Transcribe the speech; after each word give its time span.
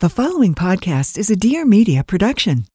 The 0.00 0.10
following 0.10 0.54
podcast 0.54 1.16
is 1.16 1.30
a 1.30 1.36
Dear 1.36 1.64
Media 1.64 2.04
production. 2.04 2.66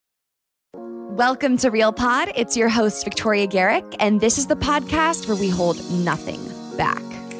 Welcome 0.73 1.55
to 1.58 1.69
Real 1.69 1.94
Pod. 1.94 2.31
It's 2.36 2.58
your 2.58 2.67
host, 2.67 3.03
Victoria 3.03 3.45
Garrick, 3.45 3.86
and 4.00 4.19
this 4.19 4.39
is 4.39 4.47
the 4.47 4.55
podcast 4.55 5.28
where 5.28 5.38
we 5.38 5.47
hold 5.47 5.78
nothing 5.91 6.41
back. 6.78 7.11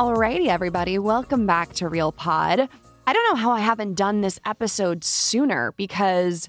Alrighty, 0.00 0.46
everybody, 0.46 0.98
welcome 0.98 1.44
back 1.44 1.74
to 1.74 1.86
Real 1.86 2.10
Pod. 2.10 2.70
I 3.06 3.12
don't 3.12 3.34
know 3.34 3.38
how 3.38 3.50
I 3.50 3.60
haven't 3.60 3.96
done 3.96 4.22
this 4.22 4.40
episode 4.46 5.04
sooner 5.04 5.74
because 5.76 6.48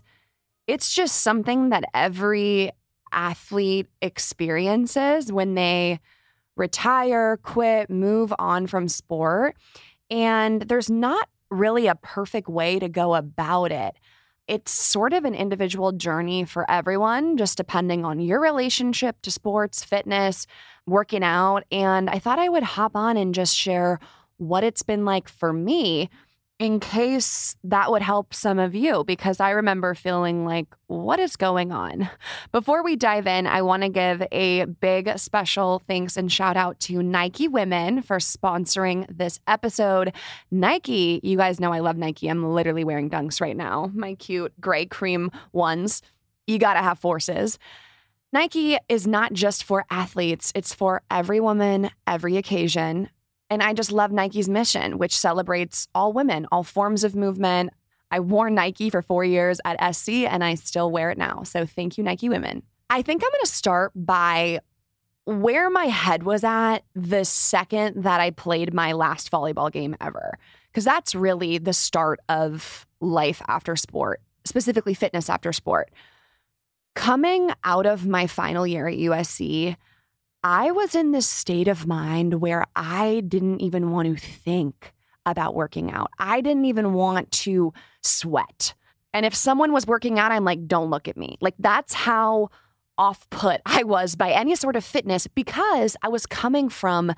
it's 0.67 0.95
just 0.95 1.17
something 1.17 1.67
that 1.67 1.83
every 1.94 2.72
athlete 3.11 3.88
experiences 4.02 5.33
when 5.33 5.55
they 5.55 5.99
retire, 6.55 7.41
quit, 7.44 7.89
move 7.89 8.33
on 8.39 8.67
from 8.67 8.88
sport. 8.88 9.57
And 10.09 10.61
there's 10.61 10.89
not 10.89 11.27
really 11.49 11.88
a 11.88 11.95
perfect 11.95 12.47
way 12.47 12.79
to 12.79 12.88
go 12.88 13.16
about 13.16 13.73
it. 13.73 13.95
It's 14.52 14.73
sort 14.73 15.13
of 15.13 15.23
an 15.23 15.34
individual 15.34 15.94
journey 15.94 16.44
for 16.44 16.69
everyone, 16.69 17.38
just 17.38 17.56
depending 17.56 18.03
on 18.03 18.19
your 18.19 18.41
relationship 18.41 19.16
to 19.22 19.31
sports, 19.31 19.81
fitness, 19.81 20.45
working 20.85 21.23
out. 21.23 21.63
And 21.72 22.09
I 22.09 22.19
thought 22.19 22.38
I 22.38 22.50
would 22.50 22.63
hop 22.63 22.94
on 22.94 23.16
and 23.16 23.34
just 23.34 23.56
share 23.56 23.97
what 24.35 24.66
it's 24.66 24.81
been 24.81 25.06
like 25.06 25.29
for 25.29 25.53
me 25.53 26.09
in 26.61 26.79
case 26.79 27.55
that 27.63 27.89
would 27.89 28.03
help 28.03 28.35
some 28.35 28.59
of 28.59 28.75
you, 28.75 29.03
because 29.05 29.39
I 29.39 29.49
remember 29.49 29.95
feeling 29.95 30.45
like, 30.45 30.67
what 30.85 31.19
is 31.19 31.35
going 31.35 31.72
on? 31.72 32.07
Before 32.51 32.83
we 32.83 32.95
dive 32.95 33.25
in, 33.25 33.47
I 33.47 33.63
want 33.63 33.81
to 33.81 33.89
give 33.89 34.22
a 34.31 34.66
big 34.66 35.17
special 35.17 35.81
thanks 35.88 36.17
and 36.17 36.31
shout 36.31 36.55
out 36.55 36.79
to 36.81 37.01
Nike 37.01 37.47
Women 37.47 38.03
for 38.03 38.17
sponsoring 38.17 39.07
this 39.09 39.39
episode. 39.47 40.13
Nike, 40.51 41.19
you 41.23 41.35
guys 41.35 41.59
know 41.59 41.73
I 41.73 41.79
love 41.79 41.97
Nike. 41.97 42.27
I'm 42.27 42.53
literally 42.53 42.83
wearing 42.83 43.09
dunks 43.09 43.41
right 43.41 43.57
now, 43.57 43.89
my 43.95 44.13
cute 44.13 44.53
gray 44.61 44.85
cream 44.85 45.31
ones. 45.53 46.03
You 46.45 46.59
got 46.59 46.75
to 46.75 46.81
have 46.81 47.00
forces. 47.00 47.57
Nike 48.31 48.77
is 48.88 49.07
not 49.07 49.33
just 49.33 49.63
for 49.63 49.83
athletes, 49.89 50.51
it's 50.53 50.75
for 50.75 51.01
every 51.09 51.39
woman, 51.39 51.89
every 52.05 52.38
occasion. 52.38 53.09
And 53.51 53.62
I 53.62 53.73
just 53.73 53.91
love 53.91 54.13
Nike's 54.13 54.47
mission, 54.47 54.97
which 54.97 55.16
celebrates 55.16 55.89
all 55.94 56.13
women, 56.13 56.47
all 56.53 56.63
forms 56.63 57.03
of 57.03 57.17
movement. 57.17 57.72
I 58.09 58.22
wore 58.22 58.50
Nike 58.50 58.89
for 58.89 59.01
four 59.01 59.25
years 59.25 59.59
at 59.66 59.94
SC 59.94 60.09
and 60.09 60.41
I 60.41 60.56
still 60.56 60.89
wear 60.89 61.12
it 61.12 61.17
now. 61.17 61.44
So 61.44 61.66
thank 61.66 61.97
you, 61.97 62.03
Nike 62.03 62.29
women. 62.29 62.63
I 62.89 63.01
think 63.01 63.22
I'm 63.22 63.29
going 63.29 63.41
to 63.44 63.51
start 63.51 63.91
by 63.94 64.62
where 65.25 65.69
my 65.69 65.85
head 65.85 66.23
was 66.23 66.45
at 66.45 66.79
the 66.95 67.25
second 67.25 68.03
that 68.03 68.22
I 68.22 68.31
played 68.31 68.73
my 68.73 68.94
last 68.94 69.29
volleyball 69.29 69.69
game 69.69 69.97
ever, 70.00 70.38
because 70.72 70.85
that's 70.85 71.13
really 71.13 71.57
the 71.57 71.73
start 71.73 72.22
of 72.29 72.88
life 73.01 73.41
after 73.50 73.75
sport, 73.75 74.22
specifically 74.45 74.94
fitness 74.94 75.29
after 75.29 75.51
sport. 75.51 75.91
Coming 76.95 77.51
out 77.66 77.85
of 77.85 78.07
my 78.07 78.28
final 78.28 78.66
year 78.66 78.88
at 78.88 78.97
USC, 78.97 79.75
I 80.44 80.72
was 80.72 80.96
in 80.96 81.12
this 81.12 81.28
state 81.28 81.68
of 81.68 81.85
mind 81.85 82.41
where 82.41 82.66
I 82.75 83.22
didn't 83.28 83.62
even 83.62 83.91
want 83.91 84.07
to 84.07 84.16
think 84.16 84.94
about 85.25 85.53
working 85.53 85.91
out. 85.91 86.09
I 86.18 86.41
didn't 86.41 86.66
even 86.66 86.94
want 86.94 87.31
to 87.31 87.74
sweat. 88.02 88.74
And 89.13 89.25
if 89.25 89.35
someone 89.35 89.72
was 89.72 89.85
working 89.85 90.18
out, 90.18 90.31
I'm 90.31 90.46
like, 90.46 90.68
don't 90.68 90.90
look 90.90 91.07
at 91.07 91.18
me. 91.18 91.38
Like, 91.41 91.53
that's 91.59 91.94
how 91.94 92.50
off 92.97 93.30
put 93.30 93.62
I 93.66 93.84
was 93.84 94.16
by 94.16 94.31
any 94.31 94.56
sort 94.56 94.75
of 94.75 94.84
fitness 94.84 95.28
because 95.28 95.96
I 96.01 96.09
was 96.09 96.25
coming 96.25 96.69
from 96.69 97.13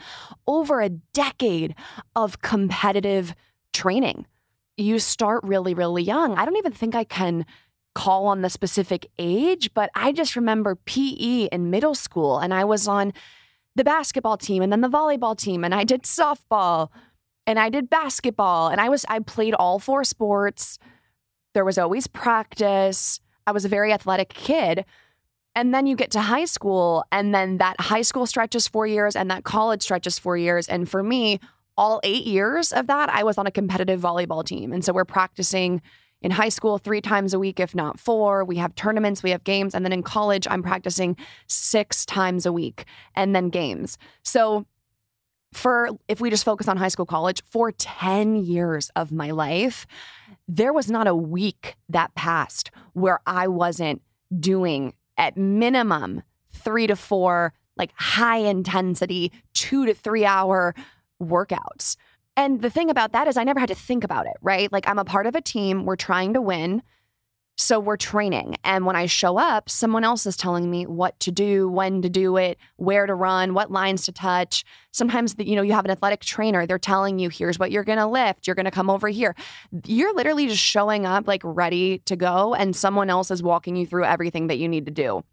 over 0.45 0.81
a 0.81 0.89
decade 0.89 1.75
of 2.16 2.41
competitive 2.41 3.35
training. 3.72 4.25
You 4.75 5.00
start 5.00 5.44
really, 5.44 5.73
really 5.73 6.03
young. 6.03 6.35
I 6.35 6.45
don't 6.45 6.57
even 6.57 6.73
think 6.73 6.95
I 6.95 7.03
can 7.03 7.45
call 7.93 8.27
on 8.27 8.41
the 8.41 8.49
specific 8.49 9.09
age, 9.19 9.73
but 9.73 9.89
I 9.95 10.11
just 10.11 10.35
remember 10.35 10.75
PE 10.75 11.47
in 11.51 11.69
middle 11.69 11.95
school 11.95 12.39
and 12.39 12.53
I 12.53 12.63
was 12.63 12.87
on 12.87 13.13
the 13.75 13.83
basketball 13.83 14.37
team 14.37 14.61
and 14.63 14.71
then 14.71 14.81
the 14.81 14.89
volleyball 14.89 15.37
team 15.37 15.63
and 15.63 15.73
I 15.73 15.83
did 15.83 16.03
softball 16.03 16.89
and 17.45 17.59
I 17.59 17.69
did 17.69 17.89
basketball 17.89 18.69
and 18.69 18.79
I 18.79 18.89
was 18.89 19.05
I 19.09 19.19
played 19.19 19.53
all 19.53 19.79
four 19.79 20.03
sports. 20.03 20.79
There 21.53 21.65
was 21.65 21.77
always 21.77 22.07
practice. 22.07 23.19
I 23.45 23.51
was 23.51 23.65
a 23.65 23.69
very 23.69 23.91
athletic 23.91 24.29
kid. 24.29 24.85
And 25.55 25.71
then 25.73 25.85
you 25.85 25.95
get 25.95 26.09
to 26.11 26.21
high 26.21 26.45
school 26.45 27.03
and 27.11 27.33
then 27.33 27.57
that 27.57 27.79
high 27.79 28.01
school 28.01 28.25
stretches 28.25 28.67
4 28.67 28.87
years 28.87 29.15
and 29.15 29.29
that 29.29 29.43
college 29.43 29.83
stretches 29.83 30.17
4 30.17 30.35
years 30.37 30.67
and 30.67 30.89
for 30.89 31.03
me 31.03 31.39
all 31.77 31.99
8 32.03 32.25
years 32.25 32.71
of 32.71 32.87
that 32.87 33.09
I 33.09 33.23
was 33.23 33.37
on 33.37 33.45
a 33.45 33.51
competitive 33.51 34.01
volleyball 34.01 34.43
team. 34.43 34.73
And 34.73 34.83
so 34.83 34.93
we're 34.93 35.05
practicing 35.05 35.81
in 36.23 36.31
high 36.31 36.50
school 36.50 36.78
three 36.78 37.01
times 37.01 37.34
a 37.34 37.39
week, 37.39 37.59
if 37.59 37.75
not 37.75 38.00
four. 38.00 38.44
We 38.44 38.56
have 38.56 38.73
tournaments, 38.73 39.22
we 39.22 39.29
have 39.31 39.44
games. 39.44 39.75
And 39.75 39.85
then 39.85 39.94
in 39.94 40.01
college, 40.01 40.47
I'm 40.50 40.63
practicing 40.63 41.17
six 41.47 42.06
times 42.06 42.45
a 42.45 42.53
week 42.53 42.85
and 43.16 43.35
then 43.35 43.50
games. 43.50 43.97
So, 44.23 44.66
for 45.51 45.89
if 46.07 46.19
we 46.19 46.31
just 46.31 46.44
focus 46.44 46.68
on 46.68 46.77
high 46.77 46.88
school, 46.88 47.06
college, 47.06 47.44
for 47.45 47.71
10 47.71 48.38
years 48.38 48.89
of 48.95 49.12
my 49.12 49.30
life, 49.30 49.86
there 50.47 50.74
was 50.74 50.89
not 50.89 51.06
a 51.06 51.13
week 51.13 51.75
that 51.89 52.15
passed 52.15 52.71
where 52.94 53.19
I 53.27 53.47
wasn't 53.47 54.01
doing 54.39 54.94
at 55.15 55.38
minimum 55.38 56.24
three 56.51 56.88
to 56.88 56.95
four, 56.95 57.53
like 57.77 57.92
high 57.95 58.38
intensity, 58.38 59.31
two 59.53 59.86
to 59.86 59.94
three 59.94 60.25
hour 60.25 60.74
workouts. 61.21 61.97
And 62.35 62.62
the 62.62 62.69
thing 62.69 62.89
about 62.89 63.12
that 63.12 63.27
is, 63.27 63.38
I 63.38 63.44
never 63.44 63.59
had 63.59 63.69
to 63.69 63.75
think 63.75 64.03
about 64.03 64.25
it, 64.25 64.33
right? 64.41 64.71
Like, 64.71 64.88
I'm 64.88 65.00
a 65.00 65.06
part 65.06 65.27
of 65.27 65.35
a 65.35 65.41
team, 65.41 65.85
we're 65.85 65.95
trying 65.95 66.33
to 66.33 66.41
win. 66.41 66.81
So 67.56 67.80
we're 67.80 67.97
training. 67.97 68.56
And 68.63 68.83
when 68.83 68.95
I 68.95 69.06
show 69.06 69.38
up, 69.38 69.69
someone 69.69 70.03
else 70.03 70.25
is 70.25 70.35
telling 70.35 70.71
me 70.71 70.88
what 70.88 71.19
to 71.19 71.31
do, 71.31 71.69
when 71.69 72.01
to 72.01 72.09
do 72.09 72.35
it, 72.35 72.57
where 72.77 73.06
to 73.06 73.13
run, 73.13 73.53
what 73.53 73.69
lines 73.69 74.06
to 74.06 74.12
touch. 74.12 74.65
Sometimes, 74.91 75.35
you 75.38 75.56
know, 75.56 75.62
you 75.62 75.74
have 75.74 75.85
an 75.85 75.91
athletic 75.91 76.21
trainer, 76.21 76.65
they're 76.65 76.80
telling 76.80 77.19
you, 77.19 77.30
here's 77.30 77.59
what 77.59 77.71
you're 77.71 77.83
going 77.83 78.00
to 78.00 78.07
lift, 78.07 78.47
you're 78.47 78.56
going 78.56 78.65
to 78.65 78.71
come 78.71 78.89
over 78.89 79.07
here. 79.07 79.35
You're 79.85 80.15
literally 80.15 80.47
just 80.47 80.63
showing 80.63 81.06
up 81.06 81.27
like 81.27 81.44
ready 81.45 82.00
to 82.06 82.15
go, 82.15 82.56
and 82.56 82.75
someone 82.75 83.12
else 83.12 83.30
is 83.30 83.44
walking 83.44 83.75
you 83.75 83.85
through 83.85 84.06
everything 84.06 84.47
that 84.47 84.57
you 84.57 84.68
need 84.68 84.88
to 84.88 84.91
do. 84.91 85.24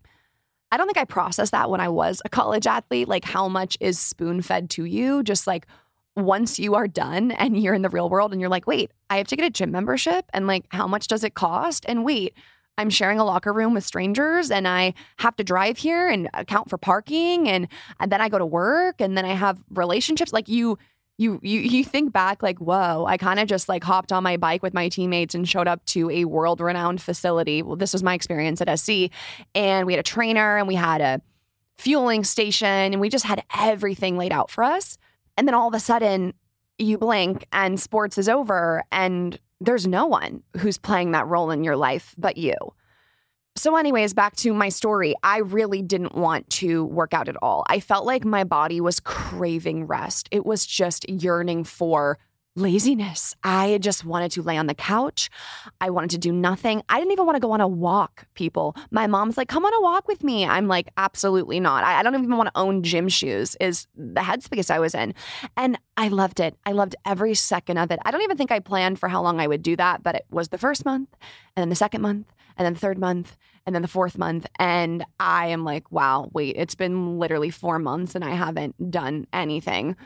I 0.70 0.76
don't 0.76 0.87
think 0.87 0.99
I 0.99 1.06
processed 1.06 1.52
that 1.52 1.70
when 1.70 1.81
I 1.81 1.88
was 1.88 2.20
a 2.25 2.29
college 2.29 2.67
athlete, 2.67 3.08
like 3.08 3.25
how 3.25 3.49
much 3.49 3.79
is 3.81 3.99
spoon 3.99 4.41
fed 4.43 4.69
to 4.70 4.85
you. 4.85 5.23
Just 5.23 5.47
like 5.47 5.67
once 6.17 6.59
you 6.59 6.75
are 6.75 6.89
done 6.89 7.31
and 7.33 7.61
you're 7.62 7.75
in 7.75 7.83
the 7.83 7.89
real 7.89 8.09
world 8.09 8.33
and 8.33 8.41
you're 8.41 8.51
like, 8.51 8.67
wait, 8.67 8.91
I 9.09 9.17
have 9.19 9.27
to 9.29 9.37
get 9.37 9.47
a 9.47 9.51
gym 9.51 9.71
membership 9.71 10.25
and 10.33 10.47
like 10.47 10.65
how 10.71 10.87
much 10.87 11.09
does 11.09 11.25
it 11.25 11.35
cost? 11.35 11.85
And 11.89 12.05
wait, 12.05 12.35
I'm 12.79 12.91
sharing 12.91 13.19
a 13.19 13.25
locker 13.25 13.53
room 13.53 13.75
with 13.75 13.85
strangers 13.85 14.51
and 14.51 14.67
I 14.67 14.95
have 15.19 15.37
to 15.37 15.45
drive 15.45 15.79
here 15.79 16.09
and 16.09 16.29
account 16.35 16.71
for 16.71 16.79
parking 16.79 17.49
and, 17.49 17.69
and 18.01 18.11
then 18.11 18.21
I 18.21 18.29
go 18.29 18.39
to 18.39 18.47
work 18.47 19.01
and 19.01 19.17
then 19.17 19.25
I 19.25 19.35
have 19.35 19.59
relationships. 19.71 20.33
Like 20.33 20.49
you, 20.49 20.79
you 21.21 21.39
you 21.43 21.61
you 21.77 21.85
think 21.85 22.12
back 22.12 22.43
like 22.43 22.59
whoa 22.59 23.05
i 23.07 23.17
kind 23.17 23.39
of 23.39 23.47
just 23.47 23.69
like 23.69 23.85
hopped 23.85 24.11
on 24.11 24.23
my 24.23 24.37
bike 24.37 24.62
with 24.62 24.75
my 24.75 24.89
teammates 24.89 25.35
and 25.35 25.49
showed 25.49 25.69
up 25.69 25.85
to 25.85 26.11
a 26.11 26.25
world 26.25 26.61
renowned 26.61 27.01
facility 27.01 27.62
well 27.62 27.77
this 27.77 27.93
was 27.93 28.03
my 28.03 28.15
experience 28.15 28.61
at 28.61 28.79
sc 28.79 28.91
and 29.55 29.87
we 29.87 29.93
had 29.93 30.01
a 30.01 30.03
trainer 30.03 30.57
and 30.57 30.67
we 30.67 30.75
had 30.75 31.01
a 31.01 31.21
fueling 31.79 32.25
station 32.25 32.67
and 32.67 33.01
we 33.01 33.09
just 33.09 33.25
had 33.25 33.45
everything 33.55 34.17
laid 34.17 34.33
out 34.33 34.51
for 34.51 34.65
us 34.65 34.97
and 35.40 35.48
then 35.48 35.54
all 35.54 35.69
of 35.69 35.75
a 35.75 35.81
sudden 35.81 36.34
you 36.76 36.98
blink 36.98 37.46
and 37.50 37.81
sports 37.81 38.19
is 38.19 38.28
over 38.28 38.84
and 38.92 39.40
there's 39.58 39.87
no 39.87 40.04
one 40.04 40.42
who's 40.58 40.76
playing 40.76 41.12
that 41.12 41.26
role 41.26 41.50
in 41.50 41.64
your 41.64 41.76
life 41.76 42.14
but 42.19 42.37
you 42.37 42.54
so, 43.56 43.76
anyways, 43.76 44.14
back 44.14 44.37
to 44.37 44.54
my 44.54 44.69
story. 44.69 45.14
I 45.25 45.38
really 45.38 45.82
didn't 45.82 46.14
want 46.14 46.48
to 46.50 46.84
work 46.84 47.12
out 47.12 47.28
at 47.28 47.37
all. 47.42 47.64
I 47.69 47.81
felt 47.81 48.06
like 48.06 48.25
my 48.25 48.44
body 48.44 48.81
was 48.81 49.00
craving 49.00 49.87
rest. 49.87 50.28
It 50.31 50.46
was 50.46 50.64
just 50.64 51.06
yearning 51.10 51.64
for 51.64 52.16
laziness. 52.56 53.35
I 53.44 53.79
just 53.79 54.05
wanted 54.05 54.32
to 54.32 54.43
lay 54.43 54.56
on 54.56 54.67
the 54.67 54.75
couch. 54.75 55.31
I 55.81 55.91
wanted 55.91 56.11
to 56.11 56.19
do 56.19 56.32
nothing. 56.32 56.82
I 56.88 56.99
didn't 56.99 57.12
even 57.12 57.25
want 57.26 57.37
to 57.37 57.41
go 57.41 57.52
on 57.52 57.61
a 57.61 57.69
walk, 57.69 58.26
people. 58.35 58.76
My 58.91 59.06
mom's 59.06 59.37
like, 59.37 59.49
come 59.49 59.64
on 59.64 59.75
a 59.75 59.81
walk 59.81 60.08
with 60.08 60.25
me. 60.25 60.44
I'm 60.44 60.67
like, 60.67 60.88
absolutely 60.97 61.61
not. 61.61 61.85
I, 61.85 62.02
don't 62.02 62.14
even 62.14 62.37
want 62.37 62.49
to 62.49 62.58
own 62.58 62.82
gym 62.82 63.08
shoes, 63.08 63.56
is 63.61 63.87
the 63.94 64.20
headspace 64.20 64.70
I 64.70 64.81
was 64.81 64.94
in. 64.94 65.14
And 65.56 65.79
I 65.97 66.08
loved 66.08 66.41
it. 66.41 66.56
I 66.67 66.73
loved 66.73 66.97
every 67.06 67.35
second 67.35 67.79
of 67.79 67.91
it. 67.91 68.00
I 68.05 68.11
don't 68.11 68.23
even 68.23 68.37
think 68.37 68.50
I 68.50 68.58
planned 68.58 68.99
for 68.99 69.08
how 69.08 69.23
long 69.23 69.41
I 69.41 69.47
would 69.47 69.62
do 69.62 69.76
that, 69.76 70.02
but 70.02 70.17
it 70.17 70.26
was 70.31 70.49
the 70.49 70.58
first 70.58 70.85
month, 70.85 71.08
and 71.56 71.62
then 71.62 71.69
the 71.69 71.76
second 71.76 72.02
month, 72.02 72.32
and 72.56 72.67
then 72.67 72.75
the 72.75 72.81
third 72.81 72.99
month, 72.99 73.37
and 73.67 73.75
then 73.75 73.82
the 73.82 73.88
fourth 73.88 74.19
month. 74.19 74.47
And 74.58 75.05
I 75.19 75.49
am 75.49 75.64
like, 75.64 75.91
wow, 75.93 76.31
wait, 76.32 76.56
it's 76.58 76.75
been 76.75 77.19
literally 77.19 77.50
four 77.50 77.79
months 77.79 78.14
and 78.14 78.25
I 78.25 78.31
haven't 78.31 78.91
done 78.91 79.26
anything. 79.32 79.97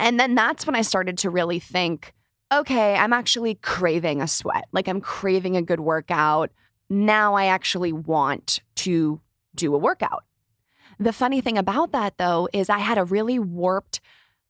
And 0.00 0.18
then 0.18 0.34
that's 0.34 0.66
when 0.66 0.74
I 0.74 0.82
started 0.82 1.18
to 1.18 1.30
really 1.30 1.60
think, 1.60 2.14
okay, 2.52 2.94
I'm 2.96 3.12
actually 3.12 3.56
craving 3.56 4.22
a 4.22 4.26
sweat. 4.26 4.64
Like 4.72 4.88
I'm 4.88 5.00
craving 5.00 5.56
a 5.56 5.62
good 5.62 5.80
workout. 5.80 6.50
Now 6.88 7.34
I 7.34 7.46
actually 7.46 7.92
want 7.92 8.60
to 8.76 9.20
do 9.54 9.74
a 9.74 9.78
workout. 9.78 10.24
The 10.98 11.12
funny 11.12 11.40
thing 11.40 11.58
about 11.58 11.92
that, 11.92 12.18
though, 12.18 12.48
is 12.52 12.68
I 12.68 12.78
had 12.78 12.98
a 12.98 13.04
really 13.04 13.38
warped 13.38 14.00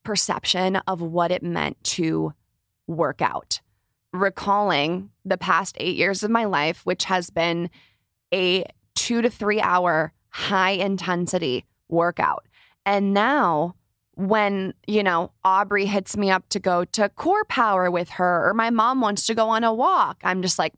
perception 0.04 0.76
of 0.76 1.02
what 1.02 1.30
it 1.30 1.42
meant 1.42 1.82
to 1.84 2.32
work 2.86 3.20
out. 3.20 3.60
Recalling 4.12 5.10
the 5.24 5.36
past 5.36 5.76
eight 5.78 5.96
years 5.96 6.22
of 6.22 6.30
my 6.30 6.44
life, 6.44 6.84
which 6.86 7.04
has 7.04 7.30
been 7.30 7.70
a 8.32 8.64
two 8.94 9.20
to 9.20 9.30
three 9.30 9.60
hour 9.60 10.12
high 10.28 10.70
intensity 10.70 11.66
workout. 11.88 12.46
And 12.86 13.12
now, 13.12 13.74
when, 14.14 14.74
you 14.86 15.02
know, 15.02 15.32
Aubrey 15.44 15.86
hits 15.86 16.16
me 16.16 16.30
up 16.30 16.48
to 16.50 16.60
go 16.60 16.84
to 16.84 17.08
CorePower 17.10 17.90
with 17.90 18.10
her, 18.10 18.48
or 18.48 18.54
my 18.54 18.70
mom 18.70 19.00
wants 19.00 19.26
to 19.26 19.34
go 19.34 19.48
on 19.48 19.64
a 19.64 19.72
walk, 19.72 20.20
I'm 20.24 20.42
just 20.42 20.58
like, 20.58 20.74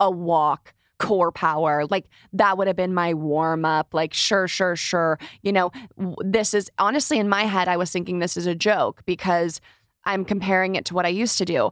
a 0.00 0.10
walk, 0.10 0.74
CorePower. 0.98 1.90
Like 1.90 2.06
that 2.32 2.58
would 2.58 2.66
have 2.66 2.76
been 2.76 2.94
my 2.94 3.14
warm 3.14 3.64
up. 3.64 3.94
Like, 3.94 4.12
sure, 4.12 4.48
sure, 4.48 4.76
sure. 4.76 5.18
You 5.42 5.52
know, 5.52 5.70
this 6.20 6.54
is 6.54 6.70
honestly 6.78 7.18
in 7.18 7.28
my 7.28 7.44
head, 7.44 7.68
I 7.68 7.76
was 7.76 7.90
thinking 7.90 8.18
this 8.18 8.36
is 8.36 8.46
a 8.46 8.54
joke 8.54 9.02
because 9.06 9.60
I'm 10.04 10.24
comparing 10.24 10.74
it 10.74 10.84
to 10.86 10.94
what 10.94 11.06
I 11.06 11.10
used 11.10 11.38
to 11.38 11.44
do. 11.44 11.70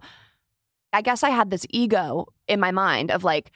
I 0.92 1.02
guess 1.02 1.22
I 1.22 1.30
had 1.30 1.50
this 1.50 1.66
ego 1.70 2.26
in 2.48 2.60
my 2.60 2.70
mind 2.70 3.10
of 3.10 3.24
like, 3.24 3.50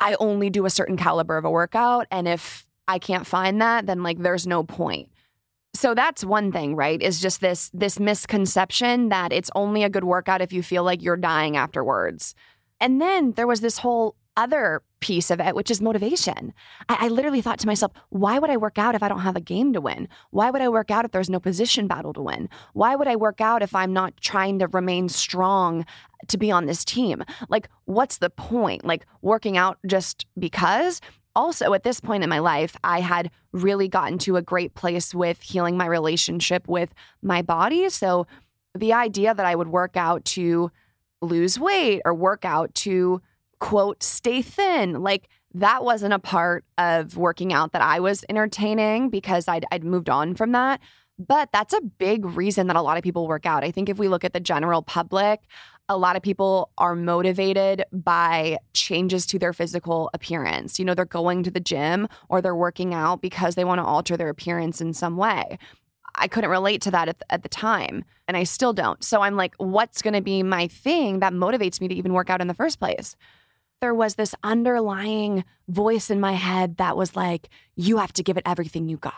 I 0.00 0.16
only 0.20 0.50
do 0.50 0.66
a 0.66 0.70
certain 0.70 0.96
caliber 0.96 1.36
of 1.36 1.44
a 1.44 1.50
workout. 1.50 2.06
And 2.10 2.26
if 2.26 2.68
I 2.88 2.98
can't 2.98 3.26
find 3.26 3.60
that, 3.62 3.86
then 3.86 4.02
like 4.02 4.18
there's 4.18 4.46
no 4.46 4.62
point. 4.62 5.08
So 5.74 5.94
that's 5.94 6.24
one 6.24 6.52
thing, 6.52 6.76
right? 6.76 7.02
Is 7.02 7.20
just 7.20 7.40
this 7.40 7.70
this 7.74 7.98
misconception 7.98 9.08
that 9.08 9.32
it's 9.32 9.50
only 9.54 9.82
a 9.82 9.90
good 9.90 10.04
workout 10.04 10.40
if 10.40 10.52
you 10.52 10.62
feel 10.62 10.84
like 10.84 11.02
you're 11.02 11.16
dying 11.16 11.56
afterwards. 11.56 12.34
And 12.80 13.00
then 13.00 13.32
there 13.32 13.46
was 13.46 13.60
this 13.60 13.78
whole 13.78 14.16
other 14.36 14.82
piece 15.00 15.30
of 15.30 15.40
it, 15.40 15.54
which 15.54 15.70
is 15.70 15.80
motivation. 15.80 16.52
I, 16.88 16.96
I, 17.02 17.08
literally 17.08 17.40
thought 17.40 17.58
to 17.60 17.66
myself, 17.66 17.92
why 18.08 18.38
would 18.38 18.50
I 18.50 18.56
work 18.56 18.78
out 18.78 18.94
if 18.94 19.02
I 19.02 19.08
don't 19.08 19.20
have 19.20 19.36
a 19.36 19.40
game 19.40 19.72
to 19.74 19.80
win? 19.80 20.08
Why 20.30 20.50
would 20.50 20.62
I 20.62 20.68
work 20.68 20.90
out 20.90 21.04
if 21.04 21.12
there's 21.12 21.30
no 21.30 21.38
position 21.38 21.86
battle 21.86 22.12
to 22.14 22.22
win? 22.22 22.48
Why 22.72 22.96
would 22.96 23.06
I 23.06 23.16
work 23.16 23.40
out 23.40 23.62
if 23.62 23.74
I'm 23.74 23.92
not 23.92 24.16
trying 24.20 24.58
to 24.58 24.66
remain 24.68 25.08
strong 25.08 25.84
to 26.28 26.38
be 26.38 26.50
on 26.50 26.66
this 26.66 26.84
team? 26.84 27.22
Like, 27.48 27.68
what's 27.84 28.18
the 28.18 28.30
point? 28.30 28.84
Like, 28.84 29.06
working 29.22 29.56
out 29.56 29.78
just 29.86 30.26
because? 30.38 31.00
Also, 31.36 31.74
at 31.74 31.82
this 31.82 32.00
point 32.00 32.22
in 32.22 32.30
my 32.30 32.38
life, 32.38 32.76
I 32.84 33.00
had 33.00 33.30
really 33.52 33.88
gotten 33.88 34.18
to 34.18 34.36
a 34.36 34.42
great 34.42 34.74
place 34.74 35.14
with 35.14 35.42
healing 35.42 35.76
my 35.76 35.86
relationship 35.86 36.68
with 36.68 36.94
my 37.22 37.42
body. 37.42 37.88
So, 37.88 38.26
the 38.76 38.92
idea 38.92 39.34
that 39.34 39.46
I 39.46 39.54
would 39.54 39.68
work 39.68 39.96
out 39.96 40.24
to 40.26 40.70
lose 41.22 41.58
weight 41.58 42.02
or 42.04 42.12
work 42.12 42.44
out 42.44 42.74
to 42.74 43.20
quote, 43.64 44.02
stay 44.02 44.42
thin. 44.42 45.02
Like 45.02 45.28
that 45.54 45.84
wasn't 45.84 46.12
a 46.12 46.18
part 46.18 46.66
of 46.76 47.16
working 47.16 47.52
out 47.52 47.72
that 47.72 47.80
I 47.80 47.98
was 48.00 48.22
entertaining 48.28 49.08
because 49.08 49.48
I'd, 49.48 49.64
I'd 49.72 49.84
moved 49.84 50.10
on 50.10 50.34
from 50.34 50.52
that. 50.52 50.80
But 51.18 51.48
that's 51.52 51.72
a 51.72 51.80
big 51.80 52.26
reason 52.26 52.66
that 52.66 52.76
a 52.76 52.82
lot 52.82 52.98
of 52.98 53.04
people 53.04 53.26
work 53.26 53.46
out. 53.46 53.64
I 53.64 53.70
think 53.70 53.88
if 53.88 53.98
we 53.98 54.08
look 54.08 54.24
at 54.24 54.34
the 54.34 54.40
general 54.40 54.82
public, 54.82 55.40
a 55.88 55.96
lot 55.96 56.16
of 56.16 56.22
people 56.22 56.70
are 56.78 56.94
motivated 56.94 57.84
by 57.92 58.58
changes 58.72 59.26
to 59.26 59.38
their 59.38 59.52
physical 59.52 60.10
appearance. 60.14 60.78
You 60.78 60.84
know, 60.84 60.94
they're 60.94 61.04
going 61.04 61.42
to 61.42 61.50
the 61.50 61.60
gym 61.60 62.08
or 62.28 62.40
they're 62.40 62.54
working 62.54 62.94
out 62.94 63.20
because 63.20 63.54
they 63.54 63.64
want 63.64 63.80
to 63.80 63.84
alter 63.84 64.16
their 64.16 64.30
appearance 64.30 64.80
in 64.80 64.94
some 64.94 65.16
way. 65.16 65.58
I 66.14 66.28
couldn't 66.28 66.50
relate 66.50 66.80
to 66.82 66.90
that 66.92 67.08
at 67.08 67.18
the, 67.18 67.32
at 67.32 67.42
the 67.42 67.48
time, 67.48 68.04
and 68.28 68.36
I 68.36 68.44
still 68.44 68.72
don't. 68.72 69.02
So 69.02 69.20
I'm 69.20 69.36
like, 69.36 69.54
what's 69.58 70.00
going 70.00 70.14
to 70.14 70.20
be 70.20 70.42
my 70.42 70.68
thing 70.68 71.18
that 71.20 71.32
motivates 71.32 71.80
me 71.80 71.88
to 71.88 71.94
even 71.94 72.12
work 72.12 72.30
out 72.30 72.40
in 72.40 72.46
the 72.46 72.54
first 72.54 72.78
place? 72.78 73.16
There 73.84 73.92
was 73.92 74.14
this 74.14 74.34
underlying 74.42 75.44
voice 75.68 76.08
in 76.08 76.18
my 76.18 76.32
head 76.32 76.78
that 76.78 76.96
was 76.96 77.14
like, 77.14 77.50
you 77.76 77.98
have 77.98 78.14
to 78.14 78.22
give 78.22 78.38
it 78.38 78.42
everything 78.46 78.88
you 78.88 78.96
got. 78.96 79.12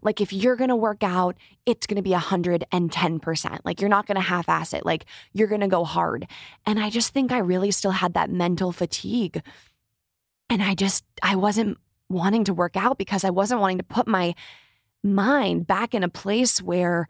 Like, 0.00 0.20
if 0.20 0.32
you're 0.32 0.54
gonna 0.54 0.76
work 0.76 1.02
out, 1.02 1.36
it's 1.66 1.88
gonna 1.88 2.02
be 2.02 2.12
110%. 2.12 3.60
Like, 3.64 3.80
you're 3.80 3.90
not 3.90 4.06
gonna 4.06 4.20
half 4.20 4.48
ass 4.48 4.74
it. 4.74 4.86
Like, 4.86 5.06
you're 5.32 5.48
gonna 5.48 5.66
go 5.66 5.82
hard. 5.82 6.28
And 6.64 6.78
I 6.78 6.88
just 6.88 7.12
think 7.12 7.32
I 7.32 7.38
really 7.38 7.72
still 7.72 7.90
had 7.90 8.14
that 8.14 8.30
mental 8.30 8.70
fatigue. 8.70 9.42
And 10.48 10.62
I 10.62 10.76
just, 10.76 11.04
I 11.20 11.34
wasn't 11.34 11.78
wanting 12.08 12.44
to 12.44 12.54
work 12.54 12.76
out 12.76 12.98
because 12.98 13.24
I 13.24 13.30
wasn't 13.30 13.60
wanting 13.60 13.78
to 13.78 13.84
put 13.84 14.06
my 14.06 14.36
mind 15.02 15.66
back 15.66 15.94
in 15.94 16.04
a 16.04 16.08
place 16.08 16.62
where 16.62 17.08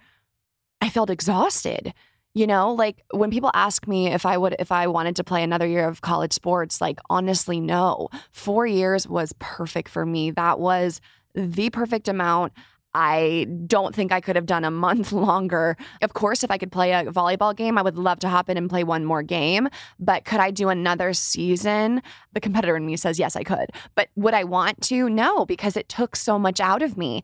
I 0.81 0.89
felt 0.89 1.11
exhausted. 1.11 1.93
You 2.35 2.47
know, 2.47 2.73
like 2.73 3.05
when 3.11 3.31
people 3.31 3.51
ask 3.53 3.87
me 3.87 4.09
if 4.09 4.25
I 4.25 4.39
would, 4.39 4.57
if 4.59 4.73
I 4.73 4.87
wanted 4.87 5.17
to 5.17 5.25
play 5.25 5.43
another 5.43 5.67
year 5.67 5.87
of 5.87 6.01
college 6.01 6.33
sports, 6.33 6.81
like 6.81 6.99
honestly, 7.11 7.61
no. 7.61 8.09
Four 8.31 8.67
years 8.67 9.07
was 9.07 9.35
perfect 9.39 9.91
for 9.91 10.07
me. 10.07 10.31
That 10.31 10.59
was 10.59 11.01
the 11.35 11.69
perfect 11.71 12.09
amount. 12.09 12.53
I 12.95 13.47
don't 13.67 13.95
think 13.95 14.13
I 14.13 14.21
could 14.21 14.37
have 14.37 14.47
done 14.47 14.65
a 14.65 14.71
month 14.87 15.13
longer. 15.13 15.77
Of 16.03 16.15
course, 16.15 16.43
if 16.45 16.51
I 16.51 16.59
could 16.59 16.73
play 16.73 16.93
a 16.93 17.05
volleyball 17.05 17.55
game, 17.55 17.79
I 17.79 17.83
would 17.83 17.97
love 17.97 18.19
to 18.21 18.29
hop 18.29 18.49
in 18.49 18.57
and 18.57 18.69
play 18.69 18.85
one 18.85 19.05
more 19.05 19.23
game. 19.23 19.69
But 19.99 20.25
could 20.25 20.41
I 20.41 20.51
do 20.51 20.69
another 20.69 21.13
season? 21.13 22.03
The 22.33 22.41
competitor 22.41 22.77
in 22.77 22.87
me 22.87 22.97
says, 22.97 23.19
yes, 23.19 23.37
I 23.37 23.43
could. 23.43 23.71
But 23.95 24.09
would 24.17 24.35
I 24.35 24.45
want 24.45 24.81
to? 24.83 25.09
No, 25.09 25.47
because 25.47 25.77
it 25.77 25.89
took 25.89 26.17
so 26.17 26.39
much 26.39 26.61
out 26.61 26.83
of 26.83 26.97
me. 26.97 27.23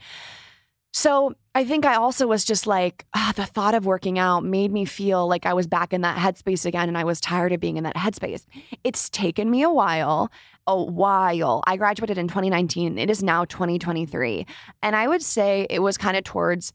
So 0.93 1.35
I 1.59 1.65
think 1.65 1.85
I 1.85 1.97
also 1.97 2.29
was 2.29 2.45
just 2.45 2.69
like, 2.69 3.05
ah, 3.15 3.33
the 3.35 3.45
thought 3.45 3.75
of 3.75 3.85
working 3.85 4.17
out 4.17 4.45
made 4.45 4.71
me 4.71 4.85
feel 4.85 5.27
like 5.27 5.45
I 5.45 5.55
was 5.55 5.67
back 5.67 5.93
in 5.93 6.03
that 6.03 6.17
headspace 6.17 6.65
again 6.65 6.87
and 6.87 6.97
I 6.97 7.03
was 7.03 7.21
tired 7.21 7.53
of 7.53 7.59
being 7.59 7.77
in 7.77 7.83
that 7.83 7.97
headspace. 7.97 8.47
It's 8.85 9.11
taken 9.11 9.51
me 9.51 9.63
a 9.63 9.69
while, 9.69 10.31
a 10.69 10.81
while. 10.81 11.65
I 11.67 11.77
graduated 11.77 12.17
in 12.17 12.29
2019. 12.29 12.97
It 12.97 13.11
is 13.11 13.25
now 13.25 13.45
2023. 13.45 14.47
And 14.85 14.95
I 14.95 15.09
would 15.09 15.21
say 15.21 15.67
it 15.69 15.81
was 15.81 15.99
kind 15.99 16.17
of 16.17 16.23
towards 16.23 16.73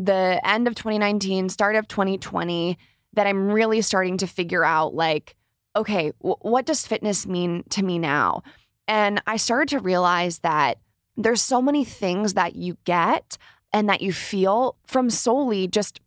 the 0.00 0.40
end 0.42 0.66
of 0.66 0.74
2019, 0.74 1.48
start 1.48 1.76
of 1.76 1.86
2020 1.86 2.76
that 3.12 3.28
I'm 3.28 3.46
really 3.46 3.82
starting 3.82 4.16
to 4.16 4.26
figure 4.26 4.64
out 4.64 4.96
like, 4.96 5.36
okay, 5.76 6.10
w- 6.22 6.38
what 6.40 6.66
does 6.66 6.84
fitness 6.84 7.24
mean 7.24 7.62
to 7.70 7.84
me 7.84 8.00
now? 8.00 8.42
And 8.88 9.22
I 9.28 9.36
started 9.36 9.68
to 9.68 9.78
realize 9.78 10.40
that 10.40 10.78
there's 11.16 11.40
so 11.40 11.62
many 11.62 11.84
things 11.84 12.34
that 12.34 12.56
you 12.56 12.76
get 12.84 13.38
and 13.72 13.88
that 13.88 14.02
you 14.02 14.12
feel 14.12 14.76
from 14.86 15.10
solely 15.10 15.68
just 15.68 16.00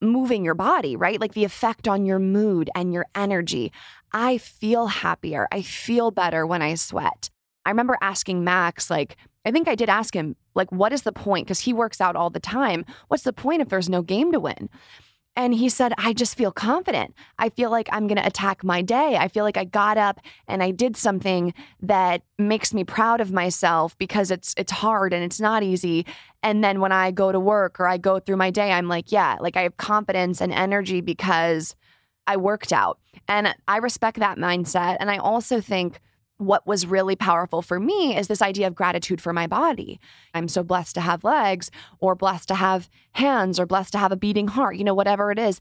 moving 0.00 0.44
your 0.44 0.54
body, 0.54 0.96
right? 0.96 1.20
Like 1.20 1.34
the 1.34 1.44
effect 1.44 1.86
on 1.86 2.06
your 2.06 2.18
mood 2.18 2.70
and 2.74 2.92
your 2.92 3.06
energy. 3.14 3.72
I 4.12 4.38
feel 4.38 4.86
happier. 4.86 5.46
I 5.52 5.62
feel 5.62 6.10
better 6.10 6.46
when 6.46 6.62
I 6.62 6.74
sweat. 6.74 7.30
I 7.64 7.70
remember 7.70 7.98
asking 8.00 8.42
Max, 8.42 8.90
like, 8.90 9.16
I 9.44 9.50
think 9.50 9.68
I 9.68 9.74
did 9.74 9.88
ask 9.88 10.14
him, 10.14 10.36
like, 10.54 10.72
what 10.72 10.92
is 10.92 11.02
the 11.02 11.12
point? 11.12 11.46
Because 11.46 11.60
he 11.60 11.72
works 11.72 12.00
out 12.00 12.16
all 12.16 12.30
the 12.30 12.40
time. 12.40 12.84
What's 13.08 13.22
the 13.22 13.32
point 13.32 13.62
if 13.62 13.68
there's 13.68 13.88
no 13.88 14.02
game 14.02 14.32
to 14.32 14.40
win? 14.40 14.68
And 15.36 15.54
he 15.54 15.68
said, 15.68 15.92
I 15.96 16.12
just 16.12 16.36
feel 16.36 16.50
confident. 16.50 17.14
I 17.38 17.50
feel 17.50 17.70
like 17.70 17.88
I'm 17.92 18.08
going 18.08 18.18
to 18.18 18.26
attack 18.26 18.64
my 18.64 18.82
day. 18.82 19.16
I 19.16 19.28
feel 19.28 19.44
like 19.44 19.56
I 19.56 19.64
got 19.64 19.96
up 19.96 20.20
and 20.48 20.62
I 20.62 20.70
did 20.72 20.96
something 20.96 21.54
that 21.80 22.22
makes 22.36 22.74
me 22.74 22.84
proud 22.84 23.20
of 23.20 23.32
myself 23.32 23.96
because 23.96 24.30
it's 24.30 24.54
it's 24.56 24.72
hard 24.72 25.12
and 25.12 25.22
it's 25.22 25.40
not 25.40 25.62
easy. 25.62 26.04
And 26.42 26.64
then 26.64 26.80
when 26.80 26.92
I 26.92 27.10
go 27.10 27.30
to 27.30 27.38
work 27.38 27.78
or 27.78 27.86
I 27.86 27.96
go 27.96 28.18
through 28.18 28.36
my 28.36 28.50
day, 28.50 28.72
I'm 28.72 28.88
like, 28.88 29.12
yeah, 29.12 29.36
like 29.40 29.56
I 29.56 29.62
have 29.62 29.76
confidence 29.76 30.40
and 30.40 30.52
energy 30.52 31.00
because 31.00 31.76
I 32.26 32.36
worked 32.36 32.72
out. 32.72 32.98
And 33.28 33.54
I 33.68 33.78
respect 33.78 34.18
that 34.18 34.38
mindset. 34.38 34.96
And 35.00 35.10
I 35.10 35.18
also 35.18 35.60
think 35.60 36.00
what 36.40 36.66
was 36.66 36.86
really 36.86 37.16
powerful 37.16 37.60
for 37.60 37.78
me 37.78 38.16
is 38.16 38.28
this 38.28 38.40
idea 38.40 38.66
of 38.66 38.74
gratitude 38.74 39.20
for 39.20 39.32
my 39.32 39.46
body. 39.46 40.00
I'm 40.32 40.48
so 40.48 40.62
blessed 40.62 40.94
to 40.94 41.00
have 41.00 41.22
legs 41.22 41.70
or 41.98 42.14
blessed 42.14 42.48
to 42.48 42.54
have 42.54 42.88
hands 43.12 43.60
or 43.60 43.66
blessed 43.66 43.92
to 43.92 43.98
have 43.98 44.10
a 44.10 44.16
beating 44.16 44.48
heart, 44.48 44.76
you 44.76 44.84
know, 44.84 44.94
whatever 44.94 45.30
it 45.30 45.38
is. 45.38 45.60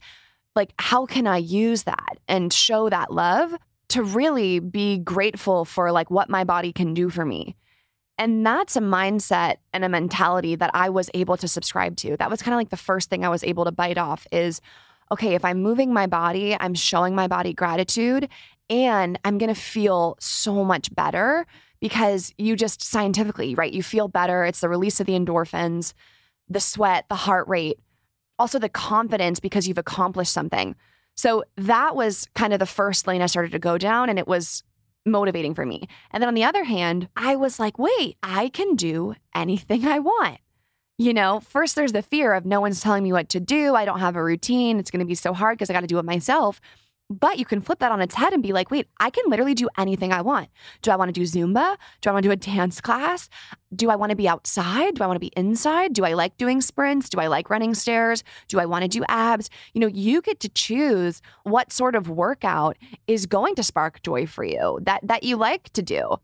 Like, 0.56 0.74
how 0.80 1.06
can 1.06 1.28
I 1.28 1.38
use 1.38 1.84
that 1.84 2.18
and 2.28 2.52
show 2.52 2.90
that 2.90 3.12
love 3.12 3.56
to 3.90 4.04
really 4.04 4.60
be 4.60 4.98
grateful 4.98 5.66
for 5.66 5.92
like 5.92 6.10
what 6.10 6.30
my 6.30 6.44
body 6.44 6.72
can 6.72 6.94
do 6.94 7.10
for 7.10 7.26
me? 7.26 7.56
And 8.18 8.46
that's 8.46 8.76
a 8.76 8.82
mindset 8.82 9.58
and 9.74 9.84
a 9.84 9.90
mentality 9.90 10.56
that 10.56 10.72
I 10.74 10.90
was 10.90 11.10
able 11.14 11.38
to 11.38 11.48
subscribe 11.48 11.96
to. 11.98 12.18
That 12.18 12.30
was 12.30 12.42
kind 12.42 12.54
of 12.54 12.58
like 12.58 12.70
the 12.70 12.78
first 12.78 13.10
thing 13.10 13.26
I 13.26 13.30
was 13.30 13.44
able 13.44 13.66
to 13.66 13.72
bite 13.72 13.98
off 13.98 14.26
is 14.32 14.62
okay, 15.12 15.34
if 15.34 15.44
I'm 15.44 15.62
moving 15.62 15.92
my 15.92 16.06
body, 16.06 16.56
I'm 16.60 16.76
showing 16.76 17.16
my 17.16 17.28
body 17.28 17.54
gratitude 17.54 18.30
and 18.70 19.20
I'm 19.26 19.38
going 19.38 19.54
to 19.54 19.60
feel 19.60 20.18
so 20.20 20.64
much 20.64 20.94
better 20.94 21.46
because 21.80 22.34
you 22.38 22.56
just 22.56 22.82
scientifically, 22.82 23.56
right? 23.56 23.72
You 23.72 23.84
feel 23.84 24.08
better. 24.08 24.44
It's 24.46 24.60
the 24.60 24.70
release 24.70 25.00
of 25.00 25.08
the 25.08 25.14
endorphins, 25.14 25.94
the 26.48 26.60
sweat, 26.60 27.06
the 27.10 27.16
heart 27.16 27.48
rate, 27.48 27.80
also 28.38 28.60
the 28.60 28.70
confidence 28.70 29.40
because 29.40 29.68
you've 29.68 29.78
accomplished 29.78 30.32
something. 30.32 30.76
So 31.16 31.44
that 31.58 31.96
was 31.96 32.28
kind 32.36 32.54
of 32.54 32.60
the 32.60 32.66
first 32.66 33.08
lane 33.08 33.22
I 33.22 33.26
started 33.26 33.52
to 33.52 33.60
go 33.60 33.78
down, 33.78 34.10
and 34.10 34.18
it 34.18 34.28
was 34.28 34.64
motivating 35.06 35.54
for 35.54 35.66
me. 35.66 35.88
And 36.12 36.22
then 36.22 36.28
on 36.28 36.34
the 36.34 36.44
other 36.44 36.64
hand, 36.64 37.10
I 37.16 37.36
was 37.36 37.60
like, 37.60 37.78
wait, 37.78 38.18
I 38.24 38.50
can 38.50 38.76
do 38.76 39.16
anything 39.36 39.86
I 39.86 40.00
want. 40.00 40.40
You 40.98 41.14
know, 41.14 41.40
first 41.40 41.76
there's 41.76 41.94
the 41.94 42.02
fear 42.02 42.34
of 42.34 42.46
no 42.46 42.60
one's 42.62 42.82
telling 42.82 43.04
me 43.04 43.14
what 43.14 43.30
to 43.30 43.40
do. 43.40 43.76
I 43.76 43.86
don't 43.86 44.00
have 44.00 44.16
a 44.16 44.24
routine. 44.24 44.80
It's 44.80 44.92
going 44.92 45.00
to 45.00 45.06
be 45.06 45.16
so 45.16 45.34
hard 45.34 45.58
because 45.58 45.70
I 45.70 45.74
got 45.74 45.82
to 45.82 45.88
do 45.88 46.00
it 46.00 46.06
myself. 46.06 46.60
But 47.10 47.39
you 47.39 47.46
can 47.46 47.60
flip 47.60 47.80
that 47.80 47.92
on 47.92 48.01
its 48.01 48.13
head 48.13 48.34
and 48.34 48.44
be 48.44 48.54
like, 48.54 48.70
wait, 48.70 48.88
I 49.00 49.10
can 49.10 49.24
literally 49.28 49.56
do 49.56 49.68
anything 49.80 50.13
I 50.13 50.22
want. 50.22 50.50
Do 50.84 50.92
I 50.92 50.96
want 50.96 51.10
to 51.10 51.20
do 51.20 51.25
Zumba? 51.25 51.75
Do 52.01 52.10
I 52.10 52.13
want 52.13 52.24
to 52.24 52.30
do 52.30 52.34
a 52.34 52.36
dance 52.36 52.80
class? 52.80 53.30
Do 53.75 53.89
I 53.89 53.96
want 53.96 54.12
to 54.12 54.16
be 54.16 54.30
outside? 54.30 54.96
Do 54.96 55.04
I 55.04 55.08
want 55.08 55.16
to 55.16 55.20
be 55.20 55.32
inside? 55.36 55.94
Do 55.94 56.06
I 56.06 56.13
like 56.13 56.38
doing 56.38 56.62
sprints? 56.62 57.10
Do 57.10 57.20
I 57.20 57.25
like 57.25 57.50
running 57.50 57.74
stairs? 57.74 58.24
Do 58.48 58.60
I 58.60 58.66
want 58.68 58.84
to 58.84 58.88
do 58.88 59.04
abs? 59.10 59.50
You 59.74 59.82
know, 59.82 59.88
you 59.88 60.22
get 60.22 60.39
to 60.42 60.50
choose 60.50 61.24
what 61.44 61.74
sort 61.74 61.96
of 61.96 62.10
workout 62.10 62.78
is 63.08 63.25
going 63.25 63.56
to 63.56 63.63
spark 63.63 64.04
joy 64.04 64.28
for 64.28 64.44
you 64.44 64.80
that 64.84 65.00
that 65.04 65.24
you 65.24 65.36
like 65.36 65.70
to 65.74 65.82
do. 65.82 66.18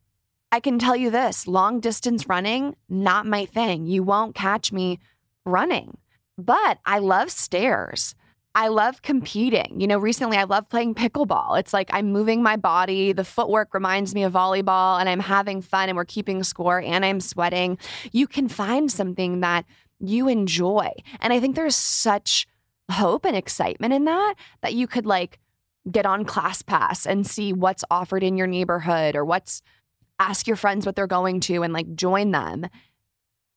I 0.51 0.59
can 0.59 0.77
tell 0.77 0.95
you 0.95 1.09
this, 1.09 1.47
long 1.47 1.79
distance 1.79 2.29
running, 2.29 2.75
not 2.87 3.25
my 3.25 3.45
thing. 3.45 3.87
You 3.87 4.03
won't 4.03 4.35
catch 4.35 4.71
me 4.71 4.99
running. 5.45 5.97
But 6.37 6.79
I 6.85 6.99
love 6.99 7.31
stairs. 7.31 8.13
I 8.55 8.69
love 8.69 9.01
competing. 9.01 9.81
You 9.81 9.87
know, 9.87 9.97
recently 9.97 10.37
I 10.37 10.45
love 10.45 10.69
playing 10.69 10.95
pickleball. 10.95 11.59
It's 11.59 11.73
like 11.73 11.89
I'm 11.91 12.13
moving 12.13 12.41
my 12.41 12.55
body. 12.55 13.11
The 13.11 13.25
footwork 13.25 13.73
reminds 13.73 14.15
me 14.15 14.23
of 14.23 14.31
volleyball 14.31 14.97
and 14.97 15.09
I'm 15.09 15.19
having 15.19 15.61
fun 15.61 15.89
and 15.89 15.97
we're 15.97 16.05
keeping 16.05 16.41
score 16.41 16.81
and 16.81 17.03
I'm 17.03 17.19
sweating. 17.19 17.77
You 18.13 18.27
can 18.27 18.47
find 18.47 18.89
something 18.89 19.41
that 19.41 19.65
you 19.99 20.29
enjoy. 20.29 20.89
And 21.19 21.33
I 21.33 21.41
think 21.41 21.57
there's 21.57 21.75
such 21.75 22.47
hope 22.89 23.25
and 23.25 23.35
excitement 23.35 23.93
in 23.93 24.05
that 24.05 24.35
that 24.61 24.73
you 24.73 24.87
could 24.87 25.05
like 25.05 25.39
get 25.91 26.05
on 26.05 26.23
ClassPass 26.23 27.05
and 27.05 27.27
see 27.27 27.51
what's 27.51 27.83
offered 27.91 28.23
in 28.23 28.37
your 28.37 28.47
neighborhood 28.47 29.17
or 29.17 29.25
what's 29.25 29.61
ask 30.17 30.47
your 30.47 30.55
friends 30.55 30.85
what 30.85 30.95
they're 30.95 31.07
going 31.07 31.41
to 31.41 31.61
and 31.61 31.73
like 31.73 31.93
join 31.95 32.31
them. 32.31 32.65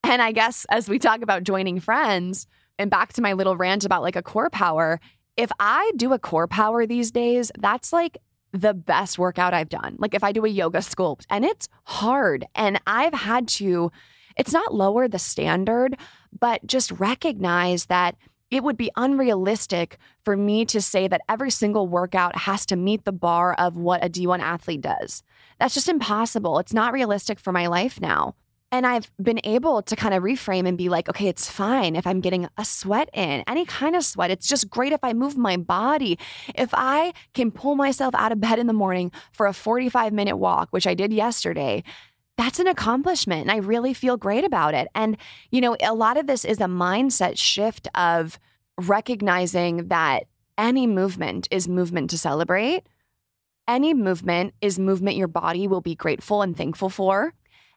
And 0.03 0.21
I 0.21 0.33
guess 0.33 0.67
as 0.71 0.89
we 0.89 0.99
talk 0.99 1.23
about 1.23 1.45
joining 1.45 1.79
friends, 1.79 2.49
and 2.79 2.91
back 2.91 3.13
to 3.15 3.23
my 3.23 3.33
little 3.33 3.57
rant 3.57 3.85
about 3.85 4.03
like 4.03 4.17
a 4.17 4.23
CorePower, 4.23 4.99
if 5.37 5.51
I 5.61 5.93
do 5.97 6.13
a 6.13 6.19
CorePower 6.19 6.89
these 6.89 7.11
days, 7.11 7.51
that's 7.59 7.93
like 7.93 8.19
the 8.53 8.75
best 8.75 9.19
workout 9.19 9.55
I've 9.55 9.69
done. 9.69 9.97
Like 9.99 10.15
if 10.15 10.25
I 10.25 10.33
do 10.33 10.45
a 10.45 10.49
yoga 10.49 10.79
sculpt 10.79 11.25
and 11.31 11.45
it's 11.45 11.69
hard 11.85 12.47
and 12.55 12.81
I've 12.87 13.15
had 13.15 13.49
to, 13.49 13.93
it's 14.37 14.53
not 14.53 14.75
lower 14.75 15.09
the 15.09 15.19
standard, 15.19 15.97
but 16.39 16.67
just 16.67 16.91
recognize 16.93 17.87
that 17.87 18.17
it 18.51 18.63
would 18.63 18.79
be 18.79 18.91
unrealistic 18.97 19.99
for 20.25 20.37
me 20.37 20.65
to 20.67 20.81
say 20.81 21.07
that 21.07 21.21
every 21.29 21.51
single 21.51 21.87
workout 21.87 22.35
has 22.37 22.65
to 22.67 22.77
meet 22.77 23.05
the 23.05 23.13
bar 23.13 23.55
of 23.55 23.77
what 23.77 24.03
a 24.03 24.09
D1 24.09 24.41
athlete 24.41 24.81
does. 24.81 25.23
That's 25.59 25.75
just 25.75 25.89
impossible. 25.89 26.59
It's 26.59 26.73
not 26.73 26.95
realistic 26.95 27.39
for 27.39 27.53
my 27.53 27.67
life 27.67 28.01
now. 28.01 28.35
And 28.71 28.87
I've 28.87 29.11
been 29.21 29.41
able 29.45 29.81
to 29.83 29.97
kind 29.97 30.13
of 30.13 30.23
reframe 30.23 30.69
and 30.69 30.77
be 30.77 30.91
like, 30.91 31.09
okay, 31.09 31.29
it's 31.29 31.51
fine 31.51 31.97
if 31.97 32.07
I'm 32.07 32.21
getting 32.21 32.49
a 32.59 32.65
sweat 32.67 33.09
in, 33.15 33.43
any 33.47 33.65
kind 33.65 33.97
of 33.97 34.05
sweat. 34.05 34.31
It's 34.31 34.47
just 34.47 34.69
great 34.69 34.93
if 34.93 35.01
I 35.03 35.15
move 35.15 35.39
my 35.39 35.57
body. 35.57 36.19
If 36.55 36.71
I 36.75 37.15
can 37.33 37.51
pull 37.51 37.77
myself 37.77 38.15
out 38.15 38.31
of 38.31 38.41
bed 38.41 38.59
in 38.59 38.67
the 38.67 38.75
morning 38.75 39.11
for 39.33 39.47
a 39.47 39.55
45 39.55 40.13
minute 40.13 40.37
walk, 40.37 40.69
which 40.71 40.87
I 40.87 40.93
did 40.93 41.15
yesterday, 41.15 41.83
that's 42.37 42.61
an 42.61 42.67
accomplishment. 42.67 43.43
And 43.43 43.51
I 43.51 43.57
really 43.57 43.95
feel 43.95 44.19
great 44.19 44.45
about 44.45 44.75
it. 44.75 44.89
And, 44.95 45.17
you 45.51 45.63
know, 45.63 45.77
a 45.83 45.95
lot 45.95 46.19
of 46.19 46.27
this 46.27 46.45
is 46.45 46.61
a 46.61 46.65
mindset 46.65 47.39
shift 47.39 47.89
of 47.95 48.39
recognizing 48.79 49.89
that 49.89 50.25
any 50.59 50.87
movement 50.87 51.49
is 51.51 51.69
movement 51.69 52.11
to 52.11 52.19
celebrate. 52.19 52.83
Any 53.67 53.95
movement 53.95 54.55
is 54.61 54.79
movement 54.79 55.17
your 55.17 55.29
body 55.29 55.67
will 55.67 55.81
be 55.81 55.95
grateful 55.95 56.43
and 56.43 56.57
thankful 56.57 56.91
for. 56.91 57.35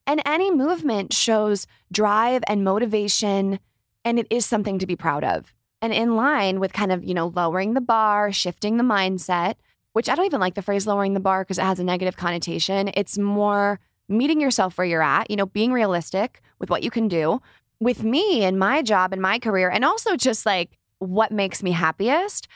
And 0.08 0.22
any 0.26 0.52
movement 0.52 1.14
shows 1.14 1.68
drive 1.92 2.44
and 2.48 2.64
motivation, 2.64 3.60
and 4.04 4.20
it 4.20 4.28
is 4.30 4.46
something 4.46 4.80
to 4.80 4.88
be 4.88 4.96
proud 4.96 5.24
of. 5.24 5.54
And 5.82 5.94
in 5.94 6.16
line 6.16 6.60
with 6.60 6.74
kind 6.74 6.92
of, 6.92 7.04
you 7.04 7.14
know, 7.14 7.28
lowering 7.28 7.74
the 7.74 7.82
bar, 7.82 8.32
shifting 8.32 8.78
the 8.78 8.84
mindset, 8.84 9.56
which 9.94 10.10
I 10.10 10.16
don't 10.16 10.26
even 10.26 10.40
like 10.40 10.56
the 10.56 10.62
phrase 10.62 10.88
lowering 10.88 11.14
the 11.14 11.20
bar 11.20 11.44
because 11.44 11.58
it 11.58 11.64
has 11.64 11.80
a 11.80 11.84
negative 11.84 12.18
connotation. 12.18 12.92
It's 12.94 13.18
more 13.18 13.80
meeting 14.08 14.42
yourself 14.42 14.78
where 14.78 14.86
you're 14.86 15.02
at, 15.02 15.30
you 15.30 15.36
know, 15.36 15.46
being 15.46 15.72
realistic 15.72 16.42
with 16.60 16.70
what 16.70 16.84
you 16.84 16.92
can 16.92 17.08
do. 17.08 17.42
With 17.80 18.04
me 18.04 18.44
and 18.44 18.60
my 18.60 18.84
job 18.84 19.12
and 19.12 19.22
my 19.22 19.40
career, 19.40 19.70
and 19.70 19.84
also 19.84 20.16
just 20.16 20.46
like 20.46 20.78
what 21.00 21.32
makes 21.32 21.64
me 21.64 21.72
happiest, 21.72 22.48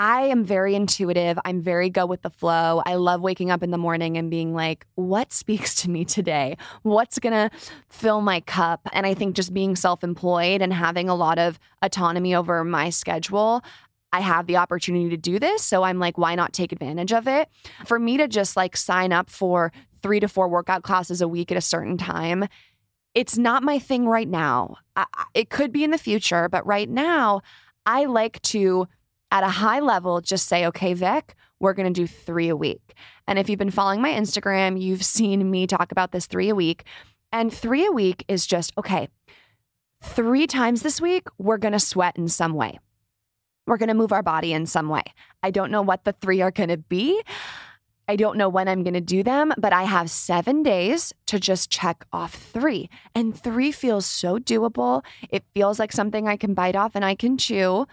I 0.00 0.26
am 0.26 0.44
very 0.44 0.76
intuitive. 0.76 1.40
I'm 1.44 1.60
very 1.60 1.90
go 1.90 2.06
with 2.06 2.22
the 2.22 2.30
flow. 2.30 2.84
I 2.86 2.94
love 2.94 3.20
waking 3.20 3.50
up 3.50 3.64
in 3.64 3.72
the 3.72 3.78
morning 3.78 4.16
and 4.16 4.30
being 4.30 4.54
like, 4.54 4.86
what 4.94 5.32
speaks 5.32 5.74
to 5.82 5.90
me 5.90 6.04
today? 6.04 6.56
What's 6.82 7.18
going 7.18 7.32
to 7.32 7.50
fill 7.88 8.20
my 8.20 8.38
cup? 8.38 8.80
And 8.92 9.06
I 9.06 9.14
think 9.14 9.34
just 9.34 9.52
being 9.52 9.74
self 9.74 10.04
employed 10.04 10.62
and 10.62 10.72
having 10.72 11.08
a 11.08 11.16
lot 11.16 11.40
of 11.40 11.58
autonomy 11.82 12.32
over 12.32 12.62
my 12.62 12.90
schedule, 12.90 13.64
I 14.12 14.20
have 14.20 14.46
the 14.46 14.56
opportunity 14.56 15.08
to 15.10 15.16
do 15.16 15.40
this. 15.40 15.64
So 15.64 15.82
I'm 15.82 15.98
like, 15.98 16.16
why 16.16 16.36
not 16.36 16.52
take 16.52 16.70
advantage 16.70 17.12
of 17.12 17.26
it? 17.26 17.48
For 17.84 17.98
me 17.98 18.18
to 18.18 18.28
just 18.28 18.56
like 18.56 18.76
sign 18.76 19.12
up 19.12 19.28
for 19.28 19.72
three 20.00 20.20
to 20.20 20.28
four 20.28 20.46
workout 20.48 20.84
classes 20.84 21.20
a 21.20 21.26
week 21.26 21.50
at 21.50 21.58
a 21.58 21.60
certain 21.60 21.98
time, 21.98 22.46
it's 23.14 23.36
not 23.36 23.64
my 23.64 23.80
thing 23.80 24.06
right 24.06 24.28
now. 24.28 24.76
I, 24.94 25.06
it 25.34 25.50
could 25.50 25.72
be 25.72 25.82
in 25.82 25.90
the 25.90 25.98
future, 25.98 26.48
but 26.48 26.64
right 26.64 26.88
now, 26.88 27.40
I 27.84 28.04
like 28.04 28.40
to 28.42 28.86
at 29.30 29.44
a 29.44 29.48
high 29.48 29.80
level, 29.80 30.20
just 30.20 30.46
say, 30.48 30.66
okay, 30.66 30.94
Vic, 30.94 31.34
we're 31.60 31.74
going 31.74 31.92
to 31.92 32.00
do 32.00 32.06
three 32.06 32.48
a 32.48 32.56
week. 32.56 32.94
And 33.26 33.38
if 33.38 33.48
you've 33.48 33.58
been 33.58 33.70
following 33.70 34.00
my 34.00 34.10
Instagram, 34.10 34.80
you've 34.80 35.04
seen 35.18 35.50
me 35.50 35.66
talk 35.66 35.92
about 35.92 36.12
this 36.12 36.26
three 36.26 36.48
a 36.48 36.54
week. 36.54 36.84
And 37.32 37.52
three 37.52 37.84
a 37.84 37.92
week 37.92 38.24
is 38.28 38.46
just, 38.46 38.72
okay, 38.78 39.08
three 40.02 40.46
times 40.46 40.82
this 40.82 41.00
week, 41.00 41.28
we're 41.36 41.58
going 41.58 41.72
to 41.72 41.80
sweat 41.80 42.16
in 42.16 42.28
some 42.28 42.54
way. 42.54 42.78
We're 43.66 43.76
going 43.76 43.88
to 43.88 43.94
move 43.94 44.12
our 44.12 44.22
body 44.22 44.54
in 44.54 44.64
some 44.64 44.88
way. 44.88 45.02
I 45.42 45.50
don't 45.50 45.70
know 45.70 45.82
what 45.82 46.04
the 46.04 46.12
three 46.12 46.40
are 46.40 46.50
going 46.50 46.70
to 46.70 46.78
be. 46.78 47.22
I 48.10 48.16
don't 48.16 48.38
know 48.38 48.48
when 48.48 48.68
I'm 48.68 48.82
going 48.82 48.94
to 48.94 49.02
do 49.02 49.22
them, 49.22 49.52
but 49.58 49.74
I 49.74 49.82
have 49.82 50.10
seven 50.10 50.62
days 50.62 51.12
to 51.26 51.38
just 51.38 51.68
check 51.68 52.06
off 52.10 52.34
three. 52.34 52.88
And 53.14 53.38
three 53.38 53.70
feels 53.70 54.06
so 54.06 54.38
doable. 54.38 55.04
It 55.28 55.44
feels 55.52 55.78
like 55.78 55.92
something 55.92 56.26
I 56.26 56.38
can 56.38 56.54
bite 56.54 56.74
off 56.74 56.92
and 56.94 57.04
I 57.04 57.14
can 57.14 57.36
chew. 57.36 57.86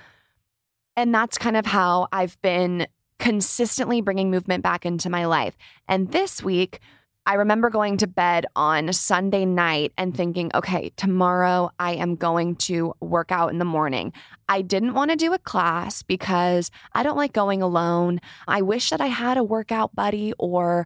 And 0.98 1.14
that's 1.14 1.38
kind 1.38 1.58
of 1.58 1.66
how 1.66 2.08
I've 2.12 2.42
been 2.42 2.88
consistently 3.20 4.02
bringing 4.02 4.30
movement 4.30 4.64
back 4.64 4.86
into 4.86 5.10
my 5.10 5.26
life. 5.26 5.58
And 5.88 6.12
this 6.12 6.44
week, 6.44 6.80
I 7.28 7.36
remember 7.36 7.72
going 7.72 7.98
to 7.98 8.08
bed 8.08 8.46
on 8.56 8.94
Sunday 8.94 9.46
night 9.46 9.94
and 9.98 10.16
thinking, 10.16 10.52
okay, 10.54 10.92
tomorrow 10.96 11.72
I 11.80 11.96
am 11.96 12.16
going 12.16 12.56
to 12.58 12.94
work 13.00 13.32
out 13.32 13.50
in 13.50 13.58
the 13.58 13.66
morning. 13.66 14.14
I 14.48 14.62
didn't 14.62 14.94
want 14.94 15.10
to 15.10 15.18
do 15.18 15.34
a 15.34 15.40
class 15.40 16.04
because 16.04 16.70
I 16.94 17.02
don't 17.02 17.18
like 17.18 17.34
going 17.34 17.64
alone. 17.64 18.22
I 18.48 18.62
wish 18.62 18.92
that 18.92 19.02
I 19.02 19.08
had 19.08 19.38
a 19.38 19.44
workout 19.44 19.96
buddy 19.96 20.34
or 20.38 20.86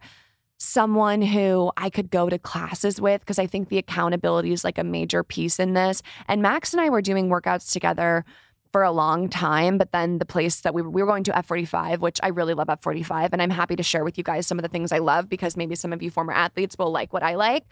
someone 0.60 1.22
who 1.22 1.74
I 1.76 1.90
could 1.90 2.10
go 2.10 2.30
to 2.30 2.40
classes 2.40 3.02
with 3.02 3.20
because 3.20 3.40
I 3.40 3.48
think 3.48 3.68
the 3.68 3.78
accountability 3.78 4.54
is 4.54 4.64
like 4.64 4.78
a 4.78 4.84
major 4.84 5.24
piece 5.24 5.60
in 5.60 5.74
this. 5.74 6.02
And 6.30 6.42
Max 6.42 6.74
and 6.74 6.80
I 6.80 6.90
were 6.90 7.02
doing 7.02 7.28
workouts 7.28 7.74
together 7.74 8.24
for 8.72 8.84
a 8.84 8.92
long 8.92 9.30
time, 9.30 9.78
but 9.78 9.92
then 9.92 10.20
the 10.20 10.26
place 10.26 10.62
that 10.62 10.74
we 10.74 10.82
were, 10.82 10.90
we 10.90 11.02
were 11.02 11.08
going 11.08 11.24
to 11.24 11.32
F45, 11.32 12.00
which 12.00 12.20
I 12.22 12.28
really 12.28 12.54
love 12.54 12.68
F45, 12.68 13.30
and 13.32 13.42
I'm 13.42 13.50
happy 13.50 13.76
to 13.76 13.84
share 13.84 14.04
with 14.04 14.18
you 14.18 14.24
guys 14.24 14.46
some 14.46 14.60
of 14.60 14.64
the 14.64 14.70
things 14.70 14.92
I 14.92 15.00
love 15.00 15.28
because 15.28 15.58
maybe 15.58 15.76
some 15.76 15.92
of 15.94 16.04
you 16.04 16.12
former 16.12 16.34
athletes 16.34 16.76
will 16.78 16.92
like 16.92 17.12
what 17.12 17.24
I 17.24 17.36
like. 17.36 17.66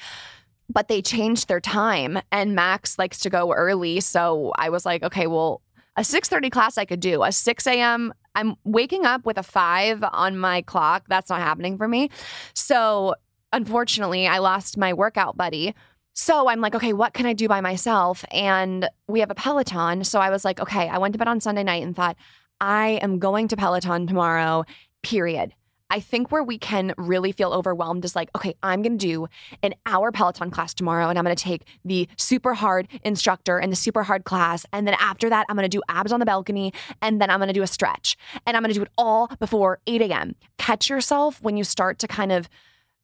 But 0.70 0.88
they 0.89 1.01
changed 1.01 1.48
their 1.48 1.62
time, 1.62 2.20
and 2.32 2.56
Max 2.56 2.98
likes 3.00 3.20
to 3.20 3.30
go 3.30 3.54
early, 3.54 4.00
so 4.01 4.51
I 4.58 4.70
was 4.70 4.86
like, 4.86 5.04
okay, 5.04 5.27
well, 5.27 5.62
a 5.96 6.01
6:30 6.01 6.51
class 6.51 6.77
I 6.77 6.86
could 6.86 7.00
do. 7.00 7.24
A 7.24 7.32
6 7.32 7.68
a.m. 7.68 8.13
I'm 8.36 8.56
waking 8.63 9.06
up 9.06 9.25
with 9.25 9.38
a 9.38 9.44
five 9.44 10.04
on 10.12 10.38
my 10.38 10.62
clock. 10.62 11.06
That's 11.10 11.30
not 11.30 11.39
happening 11.39 11.77
for 11.77 11.88
me. 11.88 12.10
So 12.54 13.16
unfortunately, 13.51 14.27
I 14.27 14.38
lost 14.39 14.77
my 14.77 14.94
workout 14.94 15.38
buddy. 15.38 15.74
So 16.20 16.50
I'm 16.50 16.62
like, 16.62 16.74
okay, 16.74 16.94
what 16.94 17.14
can 17.14 17.28
I 17.28 17.34
do 17.34 17.48
by 17.48 17.62
myself? 17.62 18.26
And 18.32 18.90
we 19.08 19.20
have 19.20 19.30
a 19.30 19.36
Peloton. 19.36 20.04
So 20.04 20.20
I 20.20 20.32
was 20.32 20.44
like, 20.44 20.60
okay, 20.60 20.90
I 20.90 20.98
went 20.98 21.14
to 21.14 21.20
bed 21.20 21.28
on 21.28 21.40
Sunday 21.40 21.62
night 21.62 21.84
and 21.84 21.96
thought, 21.96 22.18
I 22.60 23.00
am 23.04 23.20
going 23.20 23.48
to 23.50 23.56
Peloton 23.56 24.08
tomorrow, 24.08 24.66
period. 25.04 25.54
I 25.92 26.00
think 26.00 26.32
where 26.32 26.44
we 26.44 26.58
can 26.58 26.96
really 26.98 27.32
feel 27.32 27.54
overwhelmed 27.54 28.04
is 28.04 28.16
like, 28.16 28.32
okay, 28.36 28.56
I'm 28.64 28.82
going 28.82 28.98
to 28.98 29.06
do 29.06 29.28
an 29.62 29.76
hour 29.86 30.12
Peloton 30.12 30.50
class 30.50 30.74
tomorrow 30.74 31.08
and 31.08 31.20
I'm 31.20 31.24
going 31.24 31.36
to 31.36 31.44
take 31.44 31.68
the 31.86 32.10
super 32.18 32.56
hard 32.56 32.88
instructor 33.04 33.60
and 33.60 33.72
the 33.72 33.78
super 33.78 34.02
hard 34.02 34.24
class. 34.24 34.66
And 34.74 34.88
then 34.88 34.96
after 35.00 35.30
that, 35.30 35.46
I'm 35.50 35.56
going 35.56 35.70
to 35.70 35.78
do 35.78 35.84
abs 35.88 36.12
on 36.12 36.20
the 36.20 36.26
balcony 36.26 36.74
and 37.00 37.22
then 37.22 37.30
I'm 37.30 37.38
going 37.38 37.50
to 37.50 37.54
do 37.54 37.62
a 37.62 37.68
stretch 37.68 38.18
and 38.48 38.58
I'm 38.58 38.64
going 38.64 38.74
to 38.74 38.80
do 38.80 38.84
it 38.84 38.92
all 38.98 39.28
before 39.40 39.82
8 39.86 40.02
a.m. 40.02 40.36
Catch 40.58 40.90
yourself 40.90 41.44
when 41.44 41.58
you 41.58 41.64
start 41.64 42.00
to 42.00 42.08
kind 42.08 42.32
of 42.32 42.50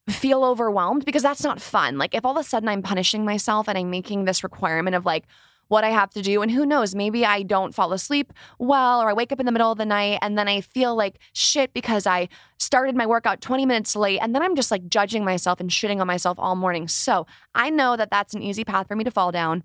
feel 0.10 0.44
overwhelmed 0.44 1.06
because 1.06 1.24
that's 1.24 1.44
not 1.44 1.62
fun. 1.62 1.98
Like 1.98 2.14
if 2.14 2.26
all 2.26 2.38
of 2.38 2.46
a 2.46 2.48
sudden 2.48 2.70
I'm 2.70 2.82
punishing 2.82 3.26
myself 3.26 3.68
and 3.68 3.78
I'm 3.78 3.90
making 3.90 4.26
this 4.26 4.44
requirement 4.44 4.96
of 4.96 5.06
like, 5.06 5.26
what 5.68 5.84
I 5.84 5.90
have 5.90 6.12
to 6.12 6.22
do. 6.22 6.42
And 6.42 6.52
who 6.52 6.66
knows, 6.66 6.94
maybe 6.94 7.26
I 7.26 7.42
don't 7.42 7.74
fall 7.74 7.94
asleep 7.94 8.32
well, 8.60 9.02
or 9.02 9.10
I 9.10 9.14
wake 9.14 9.32
up 9.32 9.40
in 9.40 9.46
the 9.46 9.52
middle 9.52 9.72
of 9.72 9.78
the 9.78 9.86
night 9.86 10.20
and 10.22 10.38
then 10.38 10.48
I 10.48 10.62
feel 10.62 10.96
like 10.96 11.20
shit 11.34 11.74
because 11.74 12.06
I 12.06 12.30
started 12.60 12.96
my 12.96 13.06
workout 13.06 13.42
20 13.42 13.66
minutes 13.66 13.96
late. 13.96 14.20
And 14.22 14.36
then 14.36 14.44
I'm 14.44 14.56
just 14.56 14.72
like 14.72 14.88
judging 14.88 15.26
myself 15.26 15.60
and 15.60 15.70
shitting 15.70 16.00
on 16.00 16.08
myself 16.08 16.38
all 16.40 16.56
morning. 16.56 16.88
So 16.88 17.26
I 17.56 17.70
know 17.70 17.96
that 17.96 18.12
that's 18.12 18.34
an 18.34 18.44
easy 18.44 18.64
path 18.64 18.88
for 18.88 18.96
me 18.96 19.04
to 19.04 19.12
fall 19.12 19.32
down. 19.32 19.64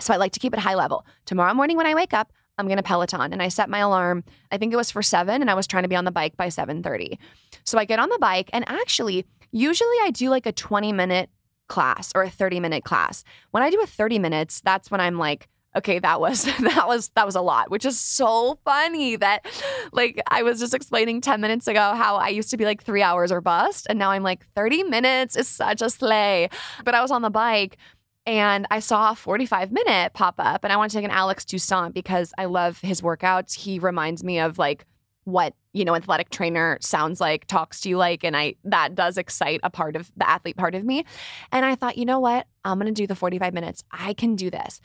So 0.00 0.12
I 0.12 0.16
like 0.16 0.32
to 0.32 0.40
keep 0.40 0.52
it 0.52 0.60
high 0.60 0.74
level. 0.74 1.06
Tomorrow 1.24 1.54
morning 1.54 1.76
when 1.76 1.86
I 1.86 1.94
wake 1.94 2.12
up, 2.12 2.32
I'm 2.58 2.66
going 2.66 2.76
to 2.76 2.82
Peloton 2.82 3.32
and 3.32 3.42
I 3.42 3.48
set 3.48 3.70
my 3.70 3.78
alarm. 3.78 4.24
I 4.50 4.58
think 4.58 4.72
it 4.72 4.76
was 4.76 4.90
for 4.90 5.02
7 5.02 5.40
and 5.40 5.50
I 5.50 5.54
was 5.54 5.66
trying 5.66 5.84
to 5.84 5.88
be 5.88 5.96
on 5.96 6.04
the 6.04 6.10
bike 6.10 6.36
by 6.36 6.48
7:30. 6.48 7.16
So 7.64 7.78
I 7.78 7.86
get 7.86 7.98
on 7.98 8.10
the 8.10 8.18
bike 8.18 8.50
and 8.52 8.68
actually 8.68 9.24
usually 9.52 9.96
I 10.02 10.10
do 10.10 10.30
like 10.30 10.46
a 10.46 10.52
20 10.52 10.92
minute 10.92 11.30
class 11.68 12.10
or 12.14 12.22
a 12.22 12.30
30 12.30 12.60
minute 12.60 12.84
class. 12.84 13.24
When 13.50 13.62
I 13.62 13.70
do 13.70 13.80
a 13.80 13.86
30 13.86 14.18
minutes, 14.18 14.60
that's 14.60 14.90
when 14.90 15.00
I'm 15.00 15.16
like, 15.18 15.48
okay, 15.76 15.98
that 15.98 16.20
was 16.20 16.44
that 16.60 16.84
was 16.86 17.10
that 17.14 17.26
was 17.26 17.34
a 17.34 17.40
lot, 17.40 17.70
which 17.70 17.84
is 17.84 17.98
so 17.98 18.58
funny 18.64 19.16
that 19.16 19.46
like 19.92 20.20
I 20.28 20.42
was 20.42 20.60
just 20.60 20.74
explaining 20.74 21.20
10 21.20 21.40
minutes 21.40 21.66
ago 21.66 21.94
how 21.94 22.16
I 22.16 22.28
used 22.28 22.50
to 22.50 22.56
be 22.56 22.64
like 22.64 22.82
3 22.82 23.02
hours 23.02 23.32
or 23.32 23.40
bust 23.40 23.86
and 23.88 23.98
now 23.98 24.10
I'm 24.10 24.22
like 24.22 24.46
30 24.54 24.84
minutes 24.84 25.36
is 25.36 25.48
such 25.48 25.82
a 25.82 25.90
slay. 25.90 26.48
But 26.84 26.94
I 26.94 27.00
was 27.00 27.10
on 27.10 27.22
the 27.22 27.30
bike 27.30 27.78
and 28.24 28.66
I 28.70 28.78
saw 28.78 29.12
a 29.12 29.16
45 29.16 29.72
minute 29.72 30.12
pop 30.14 30.34
up 30.38 30.64
and 30.64 30.72
I 30.72 30.76
want 30.76 30.90
to 30.92 30.96
take 30.96 31.04
an 31.04 31.10
Alex 31.10 31.44
Toussaint 31.44 31.94
because 31.94 32.32
I 32.38 32.44
love 32.44 32.80
his 32.80 33.00
workouts. 33.00 33.54
He 33.54 33.78
reminds 33.78 34.22
me 34.22 34.38
of 34.38 34.58
like 34.58 34.84
what 35.24 35.54
you 35.72 35.84
know 35.84 35.94
athletic 35.94 36.30
trainer 36.30 36.78
sounds 36.80 37.20
like 37.20 37.46
talks 37.46 37.80
to 37.80 37.88
you 37.88 37.96
like 37.96 38.24
and 38.24 38.36
i 38.36 38.54
that 38.64 38.94
does 38.94 39.16
excite 39.16 39.60
a 39.62 39.70
part 39.70 39.96
of 39.96 40.10
the 40.16 40.28
athlete 40.28 40.56
part 40.56 40.74
of 40.74 40.84
me. 40.84 41.04
And 41.50 41.64
i 41.64 41.74
thought 41.74 41.98
you 41.98 42.04
know 42.04 42.20
what? 42.20 42.46
I'm 42.64 42.78
going 42.78 42.92
to 42.92 43.02
do 43.02 43.06
the 43.06 43.16
45 43.16 43.54
minutes. 43.54 43.82
I 43.90 44.14
can 44.14 44.36
do 44.36 44.50
this. 44.50 44.80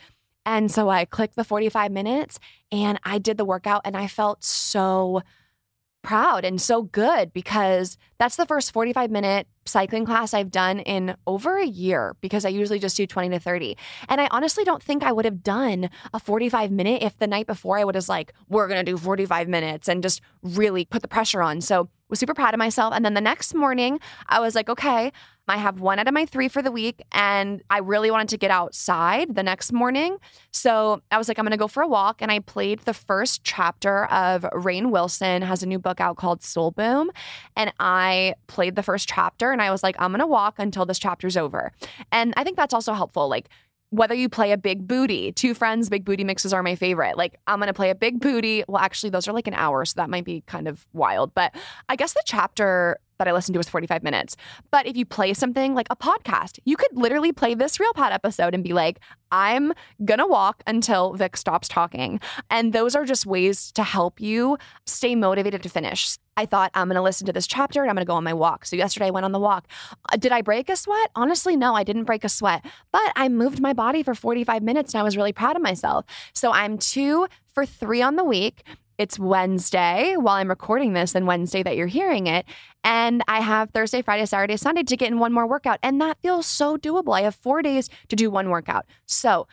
And 0.45 0.71
so 0.71 0.89
i 0.89 1.05
clicked 1.05 1.35
the 1.35 1.43
45 1.43 1.91
minutes 1.91 2.39
and 2.71 2.99
i 3.03 3.17
did 3.17 3.37
the 3.37 3.45
workout 3.45 3.81
and 3.85 3.97
i 3.97 4.07
felt 4.07 4.43
so 4.43 5.21
proud 6.07 6.45
and 6.45 6.61
so 6.61 6.83
good 6.83 7.33
because 7.33 7.97
that's 8.17 8.37
the 8.37 8.45
first 8.45 8.71
45 8.71 9.11
minute 9.11 9.45
cycling 9.65 10.05
class 10.05 10.33
I've 10.33 10.49
done 10.49 10.79
in 10.79 11.17
over 11.27 11.57
a 11.57 11.65
year 11.65 12.15
because 12.21 12.45
I 12.45 12.49
usually 12.49 12.79
just 12.79 12.95
do 12.95 13.05
20 13.05 13.29
to 13.31 13.39
30. 13.39 13.77
And 14.07 14.21
I 14.21 14.29
honestly 14.31 14.63
don't 14.63 14.81
think 14.81 15.03
I 15.03 15.11
would 15.11 15.25
have 15.25 15.43
done 15.43 15.89
a 16.13 16.19
45 16.19 16.71
minute 16.71 17.03
if 17.03 17.17
the 17.17 17.27
night 17.27 17.45
before 17.45 17.77
I 17.77 17.83
would 17.83 17.95
have 17.95 18.07
like, 18.07 18.31
we're 18.47 18.69
going 18.69 18.83
to 18.83 18.89
do 18.89 18.97
45 18.97 19.49
minutes 19.49 19.89
and 19.89 20.01
just 20.01 20.21
really 20.41 20.85
put 20.85 21.01
the 21.01 21.09
pressure 21.09 21.41
on. 21.41 21.59
So 21.59 21.89
was 22.07 22.19
super 22.19 22.33
proud 22.33 22.53
of 22.53 22.57
myself. 22.57 22.93
And 22.95 23.03
then 23.03 23.13
the 23.13 23.19
next 23.19 23.53
morning, 23.53 23.99
I 24.27 24.39
was 24.39 24.55
like, 24.55 24.69
okay, 24.69 25.11
I 25.47 25.57
have 25.57 25.79
one 25.79 25.99
out 25.99 26.07
of 26.07 26.13
my 26.13 26.25
three 26.25 26.47
for 26.47 26.61
the 26.61 26.71
week, 26.71 27.01
and 27.11 27.61
I 27.69 27.79
really 27.79 28.11
wanted 28.11 28.29
to 28.29 28.37
get 28.37 28.51
outside 28.51 29.35
the 29.35 29.43
next 29.43 29.71
morning. 29.71 30.17
So 30.51 31.01
I 31.11 31.17
was 31.17 31.27
like, 31.27 31.39
I'm 31.39 31.45
going 31.45 31.51
to 31.51 31.57
go 31.57 31.67
for 31.67 31.83
a 31.83 31.87
walk. 31.87 32.21
And 32.21 32.31
I 32.31 32.39
played 32.39 32.79
the 32.81 32.93
first 32.93 33.43
chapter 33.43 34.05
of 34.05 34.43
Rainn 34.53 34.91
Wilson 34.91 35.41
has 35.41 35.63
a 35.63 35.65
new 35.65 35.79
book 35.79 36.01
out 36.01 36.17
called 36.17 36.43
Soul 36.43 36.71
Boom. 36.71 37.11
And 37.55 37.73
I 37.79 38.35
played 38.47 38.75
the 38.75 38.83
first 38.83 39.07
chapter, 39.07 39.51
and 39.51 39.61
I 39.61 39.71
was 39.71 39.83
like, 39.83 39.95
I'm 39.99 40.11
going 40.11 40.19
to 40.19 40.27
walk 40.27 40.59
until 40.59 40.85
this 40.85 40.99
chapter's 40.99 41.37
over. 41.37 41.71
And 42.11 42.33
I 42.37 42.43
think 42.43 42.57
that's 42.57 42.73
also 42.73 42.93
helpful. 42.93 43.29
Like, 43.29 43.49
whether 43.89 44.13
you 44.13 44.27
play 44.27 44.51
a 44.51 44.57
big 44.57 44.87
booty, 44.87 45.31
two 45.31 45.53
friends, 45.53 45.89
big 45.89 46.03
booty 46.03 46.23
mixes 46.23 46.53
are 46.53 46.61
my 46.61 46.75
favorite. 46.75 47.17
Like, 47.17 47.39
I'm 47.47 47.59
going 47.59 47.67
to 47.67 47.73
play 47.73 47.89
a 47.89 47.95
big 47.95 48.19
booty. 48.19 48.63
Well, 48.67 48.81
actually, 48.81 49.11
those 49.11 49.27
are 49.27 49.33
like 49.33 49.47
an 49.47 49.53
hour. 49.53 49.85
So 49.85 49.93
that 49.97 50.09
might 50.09 50.25
be 50.25 50.43
kind 50.45 50.67
of 50.67 50.85
wild. 50.93 51.33
But 51.33 51.55
I 51.87 51.95
guess 51.95 52.13
the 52.13 52.23
chapter 52.25 52.99
that 53.17 53.27
I 53.27 53.31
listened 53.31 53.53
to 53.53 53.59
was 53.59 53.69
45 53.69 54.03
minutes. 54.03 54.35
But 54.71 54.85
if 54.85 54.95
you 54.95 55.05
play 55.05 55.33
something 55.33 55.73
like 55.73 55.87
a 55.89 55.95
podcast, 55.95 56.59
you 56.65 56.75
could 56.75 56.91
literally 56.93 57.31
play 57.31 57.55
this 57.55 57.79
Real 57.79 57.93
Pod 57.93 58.11
episode 58.11 58.53
and 58.53 58.63
be 58.63 58.73
like, 58.73 58.99
I'm 59.31 59.73
going 60.05 60.19
to 60.19 60.27
walk 60.27 60.61
until 60.67 61.13
Vic 61.13 61.37
stops 61.37 61.67
talking. 61.67 62.19
And 62.49 62.73
those 62.73 62.95
are 62.95 63.05
just 63.05 63.25
ways 63.25 63.71
to 63.73 63.83
help 63.83 64.19
you 64.19 64.57
stay 64.85 65.15
motivated 65.15 65.63
to 65.63 65.69
finish. 65.69 66.17
I 66.37 66.45
thought, 66.45 66.71
I'm 66.75 66.87
going 66.87 66.95
to 66.95 67.01
listen 67.01 67.25
to 67.25 67.33
this 67.33 67.47
chapter 67.47 67.81
and 67.81 67.89
I'm 67.89 67.95
going 67.95 68.05
to 68.05 68.07
go 68.07 68.13
on 68.13 68.23
my 68.23 68.33
walk. 68.33 68.65
So 68.65 68.75
yesterday 68.75 69.07
I 69.07 69.09
went 69.09 69.25
on 69.25 69.31
the 69.31 69.39
walk. 69.39 69.67
Uh, 70.11 70.17
did 70.17 70.31
I 70.31 70.41
break 70.41 70.69
a 70.69 70.75
sweat? 70.75 71.09
Honestly, 71.15 71.57
no, 71.57 71.73
I 71.73 71.83
didn't 71.83 72.03
break 72.03 72.23
a 72.23 72.29
sweat, 72.29 72.63
but 72.91 73.11
I 73.15 73.27
moved 73.27 73.59
my 73.59 73.73
body 73.73 74.03
for 74.03 74.13
45 74.13 74.61
minutes 74.61 74.93
and 74.93 75.01
I 75.01 75.03
was 75.03 75.17
really 75.17 75.33
proud 75.33 75.55
of 75.55 75.63
myself. 75.63 76.05
So 76.33 76.53
I'm 76.53 76.77
two 76.77 77.27
for 77.53 77.65
three 77.65 78.03
on 78.03 78.15
the 78.15 78.23
week. 78.23 78.63
It's 78.99 79.19
Wednesday 79.19 80.15
while 80.17 80.35
I'm 80.35 80.49
recording 80.49 80.93
this, 80.93 81.13
and 81.13 81.27
Wednesday 81.27 81.61
that 81.61 81.77
you're 81.77 81.85
hearing 81.85 82.25
it. 82.25 82.47
And 82.83 83.23
I 83.27 83.41
have 83.41 83.69
Thursday, 83.69 84.01
Friday, 84.01 84.25
Saturday, 84.25 84.57
Sunday 84.57 84.81
to 84.83 84.97
get 84.97 85.11
in 85.11 85.19
one 85.19 85.33
more 85.33 85.45
workout. 85.45 85.77
And 85.83 86.01
that 86.01 86.17
feels 86.21 86.47
so 86.47 86.77
doable. 86.77 87.15
I 87.15 87.21
have 87.21 87.35
four 87.35 87.61
days 87.61 87.89
to 88.07 88.15
do 88.15 88.31
one 88.31 88.49
workout. 88.49 88.87
So 89.05 89.47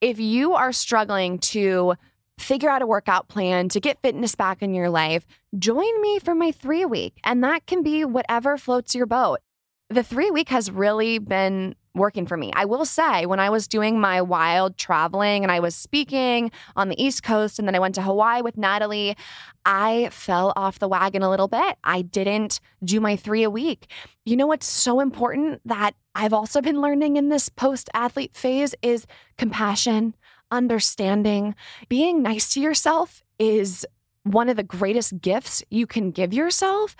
if 0.00 0.20
you 0.20 0.54
are 0.54 0.72
struggling 0.72 1.38
to 1.38 1.94
figure 2.38 2.68
out 2.68 2.82
a 2.82 2.86
workout 2.86 3.28
plan 3.28 3.68
to 3.70 3.80
get 3.80 4.00
fitness 4.02 4.34
back 4.34 4.62
in 4.62 4.74
your 4.74 4.90
life, 4.90 5.26
join 5.58 6.00
me 6.00 6.18
for 6.18 6.34
my 6.34 6.52
three 6.52 6.84
week. 6.84 7.18
And 7.24 7.42
that 7.44 7.66
can 7.66 7.82
be 7.82 8.04
whatever 8.04 8.56
floats 8.58 8.94
your 8.94 9.06
boat. 9.06 9.40
The 9.88 10.02
three 10.02 10.30
week 10.30 10.48
has 10.48 10.70
really 10.70 11.18
been 11.18 11.76
working 11.94 12.26
for 12.26 12.36
me. 12.36 12.52
I 12.54 12.66
will 12.66 12.84
say, 12.84 13.24
when 13.26 13.40
I 13.40 13.50
was 13.50 13.66
doing 13.66 13.98
my 13.98 14.20
wild 14.20 14.76
traveling 14.76 15.42
and 15.42 15.50
I 15.50 15.60
was 15.60 15.74
speaking 15.74 16.50
on 16.76 16.88
the 16.88 17.02
East 17.02 17.22
Coast 17.22 17.58
and 17.58 17.66
then 17.66 17.74
I 17.74 17.78
went 17.78 17.94
to 17.94 18.02
Hawaii 18.02 18.42
with 18.42 18.58
Natalie, 18.58 19.16
I 19.64 20.10
fell 20.12 20.52
off 20.56 20.78
the 20.78 20.88
wagon 20.88 21.22
a 21.22 21.30
little 21.30 21.48
bit. 21.48 21.76
I 21.82 22.02
didn't 22.02 22.60
do 22.84 23.00
my 23.00 23.16
three 23.16 23.42
a 23.42 23.50
week. 23.50 23.90
You 24.24 24.36
know 24.36 24.46
what's 24.46 24.66
so 24.66 25.00
important 25.00 25.62
that 25.64 25.94
I've 26.14 26.32
also 26.32 26.60
been 26.60 26.80
learning 26.80 27.16
in 27.16 27.28
this 27.28 27.48
post 27.48 27.88
athlete 27.94 28.36
phase 28.36 28.74
is 28.82 29.06
compassion, 29.38 30.14
understanding, 30.50 31.54
being 31.88 32.22
nice 32.22 32.52
to 32.54 32.60
yourself 32.60 33.22
is 33.38 33.86
one 34.22 34.48
of 34.48 34.56
the 34.56 34.62
greatest 34.62 35.20
gifts 35.20 35.62
you 35.70 35.86
can 35.86 36.10
give 36.10 36.32
yourself 36.32 36.96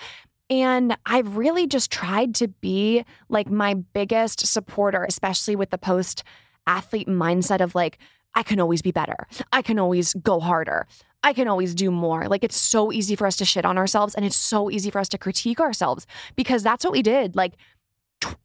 and 0.48 0.96
I've 1.06 1.36
really 1.36 1.66
just 1.66 1.90
tried 1.90 2.34
to 2.36 2.48
be 2.48 3.04
like 3.28 3.50
my 3.50 3.74
biggest 3.74 4.46
supporter, 4.46 5.04
especially 5.04 5.56
with 5.56 5.70
the 5.70 5.78
post 5.78 6.22
athlete 6.66 7.08
mindset 7.08 7.60
of 7.60 7.74
like, 7.74 7.98
I 8.34 8.42
can 8.42 8.60
always 8.60 8.82
be 8.82 8.92
better. 8.92 9.26
I 9.52 9.62
can 9.62 9.78
always 9.78 10.14
go 10.14 10.40
harder. 10.40 10.86
I 11.22 11.32
can 11.32 11.48
always 11.48 11.74
do 11.74 11.90
more. 11.90 12.28
Like 12.28 12.44
it's 12.44 12.56
so 12.56 12.92
easy 12.92 13.16
for 13.16 13.26
us 13.26 13.36
to 13.36 13.44
shit 13.44 13.64
on 13.64 13.78
ourselves 13.78 14.14
and 14.14 14.24
it's 14.24 14.36
so 14.36 14.70
easy 14.70 14.90
for 14.90 15.00
us 15.00 15.08
to 15.08 15.18
critique 15.18 15.58
ourselves 15.58 16.06
because 16.36 16.62
that's 16.62 16.84
what 16.84 16.92
we 16.92 17.02
did. 17.02 17.34
Like 17.34 17.54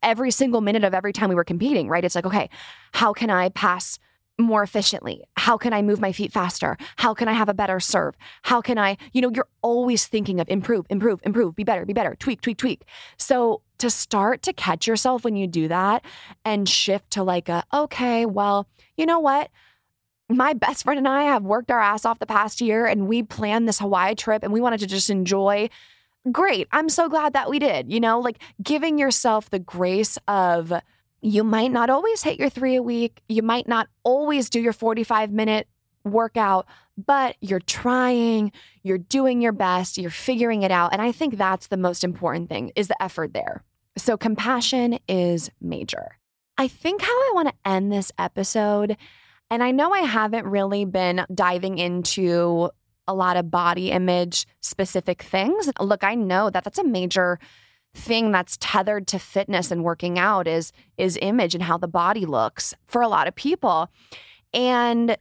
every 0.02 0.32
single 0.32 0.62
minute 0.62 0.84
of 0.84 0.94
every 0.94 1.14
time 1.14 1.30
we 1.30 1.36
were 1.36 1.44
competing, 1.44 1.88
right? 1.88 2.04
It's 2.04 2.16
like, 2.16 2.26
okay, 2.26 2.50
how 2.94 3.14
can 3.14 3.30
I 3.30 3.50
pass 3.50 4.00
more 4.44 4.64
efficiently? 4.64 5.24
How 5.38 5.58
can 5.58 5.74
I 5.74 5.82
move 5.82 6.00
my 6.00 6.12
feet 6.12 6.32
faster? 6.32 6.78
How 6.98 7.14
can 7.14 7.28
I 7.28 7.34
have 7.34 7.50
a 7.50 7.54
better 7.54 7.80
serve? 7.80 8.16
How 8.44 8.62
can 8.62 8.78
I, 8.78 8.98
you 9.14 9.22
know, 9.22 9.32
you're 9.34 9.48
always 9.62 10.08
thinking 10.08 10.40
of 10.40 10.50
improve, 10.50 10.86
improve, 10.90 11.20
improve, 11.24 11.56
be 11.56 11.64
better, 11.64 11.86
be 11.86 11.94
better, 11.94 12.16
tweak, 12.16 12.42
tweak, 12.42 12.58
tweak. 12.58 12.84
So 13.18 13.62
to 13.80 13.90
start 13.90 14.42
to 14.44 14.54
catch 14.54 14.88
yourself 14.88 15.24
when 15.24 15.36
you 15.36 15.48
do 15.48 15.68
that 15.68 16.06
and 16.46 16.70
shift 16.70 17.12
to 17.12 17.24
like 17.24 17.50
a, 17.50 17.64
okay, 17.74 18.26
well, 18.26 18.68
you 18.96 19.06
know 19.06 19.20
what? 19.20 19.50
My 20.30 20.54
best 20.54 20.84
friend 20.84 20.98
and 20.98 21.08
I 21.08 21.24
have 21.24 21.44
worked 21.44 21.72
our 21.72 21.80
ass 21.80 22.06
off 22.06 22.20
the 22.20 22.26
past 22.26 22.62
year 22.62 22.86
and 22.86 23.08
we 23.08 23.24
planned 23.24 23.68
this 23.68 23.80
Hawaii 23.80 24.16
trip 24.16 24.44
and 24.44 24.54
we 24.54 24.62
wanted 24.62 24.80
to 24.82 24.88
just 24.88 25.10
enjoy 25.10 25.70
great. 26.32 26.68
I'm 26.72 26.90
so 26.90 27.10
glad 27.10 27.34
that 27.34 27.50
we 27.50 27.60
did. 27.60 27.92
You 27.92 28.00
know, 28.00 28.20
like 28.20 28.38
giving 28.62 28.98
yourself 28.98 29.50
the 29.50 29.60
grace 29.60 30.18
of 30.28 30.74
you 31.22 31.44
might 31.44 31.72
not 31.72 31.90
always 31.90 32.24
hit 32.24 32.40
your 32.40 32.50
three 32.50 32.76
a 32.76 32.84
week. 32.84 33.22
You 33.30 33.44
might 33.44 33.68
not 33.68 33.88
always 34.04 34.50
do 34.50 34.60
your 34.60 34.74
45 34.74 35.32
minute 35.32 35.68
workout, 36.04 36.66
but 36.98 37.36
you're 37.42 37.60
trying, 37.60 38.52
you're 38.84 38.98
doing 38.98 39.42
your 39.42 39.52
best, 39.52 39.98
you're 39.98 40.10
figuring 40.10 40.64
it 40.64 40.72
out. 40.72 40.94
And 40.94 41.02
I 41.02 41.12
think 41.12 41.38
that's 41.38 41.68
the 41.68 41.78
most 41.78 42.04
important 42.04 42.50
thing 42.50 42.72
is 42.76 42.88
the 42.88 43.02
effort 43.02 43.34
there. 43.34 43.64
So 43.98 44.18
compassion 44.18 45.00
is 45.08 45.50
major. 45.62 46.18
I 46.58 46.68
think 46.68 47.02
how 47.02 47.12
I 47.12 47.32
want 47.34 47.50
to 47.50 47.70
end 47.70 47.92
this 47.92 48.12
episode, 48.18 48.98
and 49.50 49.64
I 49.64 49.72
know 49.72 49.94
I 49.94 50.00
haven't 50.00 50.46
really 50.46 50.86
been 50.86 51.26
diving 51.34 51.78
into 51.78 52.70
a 53.08 53.14
lot 53.14 53.38
of 53.38 53.52
body 53.52 53.92
image 53.92 54.48
specific 54.62 55.24
things. 55.24 55.70
Look, 55.80 56.04
I 56.04 56.16
know 56.16 56.50
that 56.50 56.64
that's 56.64 56.78
a 56.78 56.84
major 56.84 57.40
thing 57.94 58.32
that's 58.32 58.58
tethered 58.60 59.08
to 59.08 59.20
fitness 59.20 59.72
and 59.72 59.84
working 59.84 60.18
out 60.18 60.48
is 60.48 60.72
is 60.98 61.18
image 61.22 61.54
and 61.54 61.64
how 61.64 61.78
the 61.78 61.88
body 61.88 62.26
looks 62.26 62.74
for 62.86 63.02
a 63.02 63.08
lot 63.08 63.28
of 63.28 63.36
people. 63.36 63.90
And 64.54 65.18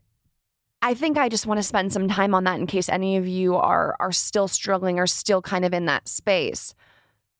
I 0.83 0.95
think 0.95 1.19
I 1.19 1.29
just 1.29 1.47
want 1.47 1.59
to 1.59 1.63
spend 1.63 1.93
some 1.93 2.09
time 2.09 2.35
on 2.35 2.45
that 2.45 2.59
in 2.59 2.67
case 2.67 2.89
any 2.89 3.17
of 3.17 3.27
you 3.27 3.57
are 3.57 3.97
are 3.99 4.13
still 4.13 4.49
struggling 4.49 4.99
or 4.99 5.07
still 5.07 5.43
kind 5.43 5.65
of 5.65 5.75
in 5.75 5.87
that 5.87 6.09
space. 6.09 6.75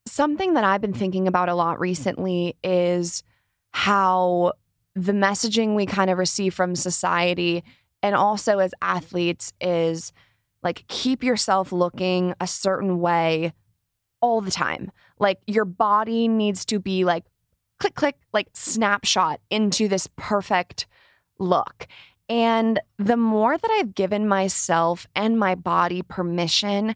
Something 0.05 0.53
that 0.55 0.63
I've 0.63 0.81
been 0.81 0.93
thinking 0.93 1.27
about 1.27 1.49
a 1.49 1.55
lot 1.55 1.79
recently 1.79 2.57
is 2.63 3.23
how 3.71 4.53
the 4.95 5.13
messaging 5.13 5.75
we 5.75 5.85
kind 5.85 6.09
of 6.09 6.17
receive 6.17 6.53
from 6.53 6.75
society 6.75 7.63
and 8.03 8.15
also 8.15 8.59
as 8.59 8.73
athletes 8.81 9.53
is 9.61 10.11
like 10.63 10.85
keep 10.87 11.23
yourself 11.23 11.71
looking 11.71 12.33
a 12.41 12.47
certain 12.47 12.99
way 12.99 13.53
all 14.21 14.41
the 14.41 14.51
time. 14.51 14.91
Like 15.19 15.39
your 15.47 15.65
body 15.65 16.27
needs 16.27 16.65
to 16.65 16.79
be 16.79 17.03
like 17.05 17.25
click 17.79 17.95
click 17.95 18.15
like 18.31 18.47
snapshot 18.53 19.41
into 19.49 19.87
this 19.87 20.07
perfect 20.15 20.87
look. 21.39 21.87
And 22.29 22.79
the 22.97 23.17
more 23.17 23.57
that 23.57 23.71
I've 23.71 23.93
given 23.93 24.27
myself 24.27 25.07
and 25.15 25.37
my 25.37 25.55
body 25.55 26.01
permission 26.01 26.95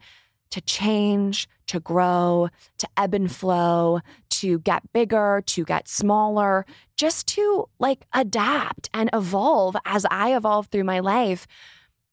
to 0.51 0.61
change, 0.61 1.49
to 1.67 1.79
grow, 1.79 2.49
to 2.77 2.87
ebb 2.95 3.13
and 3.13 3.29
flow, 3.29 3.99
to 4.29 4.59
get 4.59 4.93
bigger, 4.93 5.43
to 5.47 5.65
get 5.65 5.89
smaller, 5.89 6.65
just 6.95 7.27
to 7.27 7.67
like 7.79 8.05
adapt 8.13 8.89
and 8.93 9.09
evolve 9.11 9.75
as 9.85 10.05
I 10.09 10.35
evolve 10.35 10.67
through 10.67 10.85
my 10.85 10.99
life, 10.99 11.47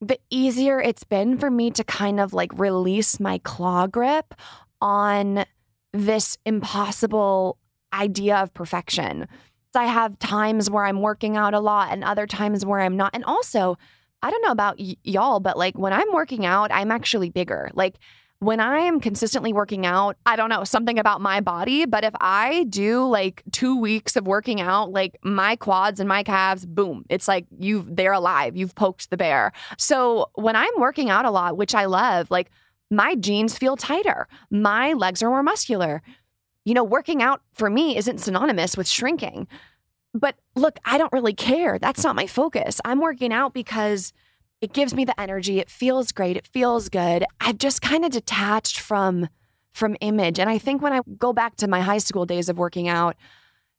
the 0.01 0.19
easier 0.31 0.81
it's 0.81 1.05
been 1.05 1.39
for 1.39 1.51
me 1.51 1.71
to 1.71 1.85
kind 1.85 2.19
of 2.19 2.33
like 2.33 2.59
release 2.59 3.21
my 3.21 3.39
claw 3.39 3.87
grip 3.87 4.35
on 4.83 5.47
this 5.93 6.37
impossible 6.45 7.57
idea 7.93 8.37
of 8.37 8.53
perfection. 8.53 9.29
I 9.75 9.87
have 9.87 10.19
times 10.19 10.69
where 10.69 10.85
I'm 10.85 11.01
working 11.01 11.37
out 11.37 11.55
a 11.55 11.61
lot 11.61 11.93
and 11.93 12.05
other 12.05 12.27
times 12.27 12.67
where 12.67 12.81
I'm 12.81 12.97
not. 12.97 13.15
And 13.15 13.25
also, 13.25 13.79
I 14.23 14.31
don't 14.31 14.43
know 14.43 14.51
about 14.51 14.79
y- 14.79 14.97
y'all, 15.05 15.41
but 15.41 15.57
like 15.57 15.79
when 15.79 15.93
I'm 15.93 16.13
working 16.13 16.45
out, 16.45 16.71
I'm 16.73 16.91
actually 16.91 17.31
bigger. 17.31 17.71
Like 17.73 17.97
when 18.41 18.59
I 18.59 18.81
am 18.81 19.01
consistently 19.01 19.53
working 19.53 19.87
out, 19.87 20.17
I 20.27 20.35
don't 20.37 20.51
know, 20.51 20.65
something 20.65 20.99
about 20.99 21.21
my 21.21 21.41
body, 21.41 21.87
but 21.87 22.03
if 22.05 22.13
I 22.21 22.65
do 22.65 23.07
like 23.07 23.43
2 23.53 23.79
weeks 23.79 24.17
of 24.17 24.27
working 24.27 24.61
out, 24.61 24.91
like 24.91 25.17
my 25.23 25.55
quads 25.57 26.01
and 26.01 26.09
my 26.09 26.23
calves, 26.25 26.67
boom, 26.67 27.05
it's 27.09 27.29
like 27.29 27.47
you've 27.57 27.95
they're 27.95 28.13
alive. 28.13 28.57
You've 28.57 28.75
poked 28.75 29.11
the 29.11 29.17
bear. 29.17 29.53
So 29.79 30.27
when 30.35 30.57
I'm 30.57 30.73
working 30.77 31.09
out 31.09 31.25
a 31.25 31.31
lot, 31.31 31.57
which 31.57 31.75
I 31.75 31.85
love, 31.85 32.31
like 32.31 32.51
my 32.93 33.17
jeans 33.17 33.59
feel 33.59 33.77
tighter. 33.77 34.29
My 34.51 34.93
legs 34.93 35.23
are 35.23 35.31
more 35.31 35.43
muscular 35.43 36.03
you 36.65 36.75
know, 36.75 36.85
working 36.85 37.23
out 37.23 37.43
for 37.53 37.69
me 37.69 37.97
isn't 37.97 38.19
synonymous 38.19 38.77
with 38.77 38.87
shrinking. 38.87 39.49
But 40.15 40.37
look, 40.55 40.79
I 40.85 40.99
don't 40.99 41.13
really 41.13 41.33
care. 41.33 41.79
That's 41.79 42.05
not 42.05 42.17
my 42.17 42.27
focus. 42.27 42.81
I'm 42.85 43.01
working 43.01 43.33
out 43.33 43.55
because 43.55 44.13
it 44.61 44.73
gives 44.73 44.95
me 44.95 45.05
the 45.05 45.19
energy. 45.21 45.59
It 45.59 45.71
feels 45.71 46.13
great. 46.13 46.37
It 46.37 46.47
feels 46.47 46.89
good. 46.89 47.25
I've 47.41 47.59
just 47.59 47.83
kind 47.83 48.05
of 48.05 48.11
detached 48.11 48.79
from 48.79 49.29
from 49.73 49.97
image. 50.03 50.39
And 50.39 50.51
I 50.51 50.59
think 50.59 50.83
when 50.83 50.93
I 50.93 51.01
go 51.17 51.33
back 51.33 51.57
to 51.57 51.67
my 51.67 51.81
high 51.81 51.99
school 51.99 52.27
days 52.27 52.51
of 52.51 52.59
working 52.59 52.89
out, 52.89 53.17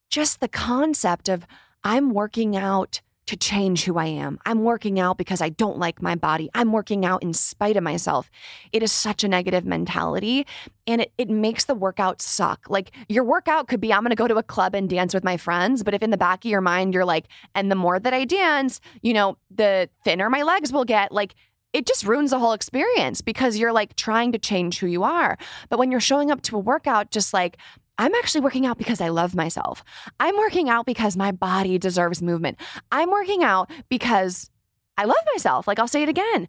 just 0.09 0.39
the 0.39 0.47
concept 0.47 1.29
of 1.29 1.45
I'm 1.83 2.09
working 2.09 2.57
out 2.57 3.01
to 3.33 3.37
change 3.37 3.85
who 3.85 3.97
I 3.97 4.05
am. 4.05 4.37
I'm 4.45 4.63
working 4.63 4.99
out 4.99 5.17
because 5.17 5.41
I 5.41 5.49
don't 5.49 5.79
like 5.79 6.03
my 6.03 6.13
body. 6.13 6.51
I'm 6.53 6.71
working 6.71 7.03
out 7.03 7.23
in 7.23 7.33
spite 7.33 7.75
of 7.75 7.83
myself. 7.83 8.29
It 8.71 8.83
is 8.83 8.91
such 8.91 9.23
a 9.23 9.27
negative 9.27 9.65
mentality 9.65 10.45
and 10.85 11.01
it, 11.01 11.11
it 11.17 11.29
makes 11.31 11.65
the 11.65 11.73
workout 11.73 12.21
suck. 12.21 12.69
Like 12.69 12.91
your 13.09 13.23
workout 13.23 13.67
could 13.67 13.81
be 13.81 13.91
I'm 13.91 14.01
going 14.01 14.11
to 14.11 14.15
go 14.15 14.27
to 14.27 14.35
a 14.35 14.43
club 14.43 14.75
and 14.75 14.87
dance 14.87 15.15
with 15.15 15.23
my 15.23 15.37
friends, 15.37 15.83
but 15.83 15.95
if 15.95 16.03
in 16.03 16.11
the 16.11 16.17
back 16.17 16.45
of 16.45 16.51
your 16.51 16.61
mind 16.61 16.93
you're 16.93 17.05
like, 17.05 17.25
and 17.55 17.71
the 17.71 17.75
more 17.75 17.99
that 17.99 18.13
I 18.13 18.25
dance, 18.25 18.79
you 19.01 19.13
know, 19.13 19.37
the 19.49 19.89
thinner 20.03 20.29
my 20.29 20.43
legs 20.43 20.71
will 20.71 20.85
get, 20.85 21.11
like 21.11 21.33
it 21.73 21.87
just 21.87 22.05
ruins 22.05 22.29
the 22.29 22.37
whole 22.37 22.53
experience 22.53 23.21
because 23.21 23.57
you're 23.57 23.73
like 23.73 23.95
trying 23.95 24.31
to 24.31 24.37
change 24.37 24.77
who 24.77 24.85
you 24.85 25.03
are. 25.03 25.39
But 25.69 25.79
when 25.79 25.89
you're 25.89 25.99
showing 25.99 26.29
up 26.29 26.43
to 26.43 26.55
a 26.55 26.59
workout, 26.59 27.09
just 27.09 27.33
like, 27.33 27.57
I'm 27.97 28.13
actually 28.15 28.41
working 28.41 28.65
out 28.65 28.77
because 28.77 29.01
I 29.01 29.09
love 29.09 29.35
myself. 29.35 29.83
I'm 30.19 30.37
working 30.37 30.69
out 30.69 30.85
because 30.85 31.15
my 31.15 31.31
body 31.31 31.77
deserves 31.77 32.21
movement. 32.21 32.59
I'm 32.91 33.11
working 33.11 33.43
out 33.43 33.69
because 33.89 34.49
I 34.97 35.05
love 35.05 35.17
myself. 35.33 35.67
Like 35.67 35.79
I'll 35.79 35.87
say 35.87 36.03
it 36.03 36.09
again. 36.09 36.47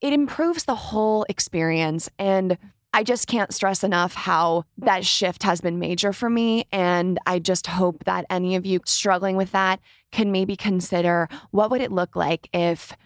It 0.00 0.12
improves 0.12 0.64
the 0.64 0.74
whole 0.74 1.24
experience. 1.28 2.08
And 2.18 2.58
I 2.92 3.02
just 3.02 3.26
can't 3.26 3.52
stress 3.52 3.82
enough 3.82 4.14
how 4.14 4.64
that 4.78 5.04
shift 5.04 5.42
has 5.42 5.60
been 5.60 5.80
major 5.80 6.12
for 6.12 6.30
me. 6.30 6.66
And 6.70 7.18
I 7.26 7.40
just 7.40 7.66
hope 7.66 8.04
that 8.04 8.24
any 8.30 8.54
of 8.54 8.64
you 8.64 8.80
struggling 8.84 9.36
with 9.36 9.50
that 9.50 9.80
can 10.12 10.30
maybe 10.30 10.54
consider 10.54 11.28
what 11.50 11.72
would 11.72 11.80
it 11.80 11.90
look 11.90 12.14
like 12.14 12.48
if 12.52 12.96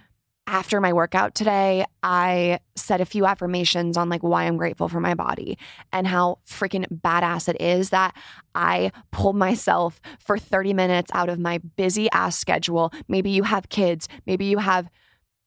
after 0.48 0.80
my 0.80 0.94
workout 0.94 1.34
today, 1.34 1.84
I 2.02 2.60
said 2.74 3.02
a 3.02 3.04
few 3.04 3.26
affirmations 3.26 3.98
on 3.98 4.08
like 4.08 4.22
why 4.22 4.44
I'm 4.44 4.56
grateful 4.56 4.88
for 4.88 4.98
my 4.98 5.12
body 5.12 5.58
and 5.92 6.06
how 6.06 6.38
freaking 6.48 6.86
badass 6.90 7.50
it 7.50 7.60
is 7.60 7.90
that 7.90 8.16
I 8.54 8.90
pulled 9.10 9.36
myself 9.36 10.00
for 10.18 10.38
30 10.38 10.72
minutes 10.72 11.10
out 11.12 11.28
of 11.28 11.38
my 11.38 11.58
busy 11.76 12.10
ass 12.12 12.38
schedule. 12.38 12.94
Maybe 13.08 13.28
you 13.28 13.42
have 13.42 13.68
kids, 13.68 14.08
maybe 14.26 14.46
you 14.46 14.56
have 14.56 14.88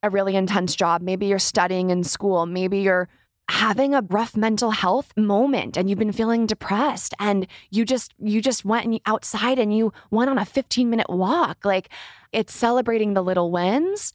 a 0.04 0.12
really 0.12 0.36
intense 0.36 0.76
job, 0.76 1.02
maybe 1.02 1.26
you're 1.26 1.40
studying 1.40 1.90
in 1.90 2.04
school, 2.04 2.46
maybe 2.46 2.78
you're 2.78 3.10
having 3.50 3.96
a 3.96 4.06
rough 4.10 4.38
mental 4.38 4.70
health 4.70 5.12
moment 5.18 5.78
and 5.78 5.90
you've 5.90 6.00
been 6.00 6.12
feeling 6.12 6.46
depressed 6.46 7.16
and 7.20 7.48
you 7.72 7.86
just 7.86 8.14
you 8.20 8.40
just 8.40 8.64
went 8.64 9.02
outside 9.08 9.58
and 9.58 9.76
you 9.76 9.92
went 10.12 10.30
on 10.30 10.38
a 10.38 10.46
15 10.46 10.92
minute 10.92 11.10
walk. 11.10 11.66
Like 11.66 11.90
it's 12.32 12.54
celebrating 12.54 13.16
the 13.16 13.24
little 13.24 13.50
wins 13.50 14.14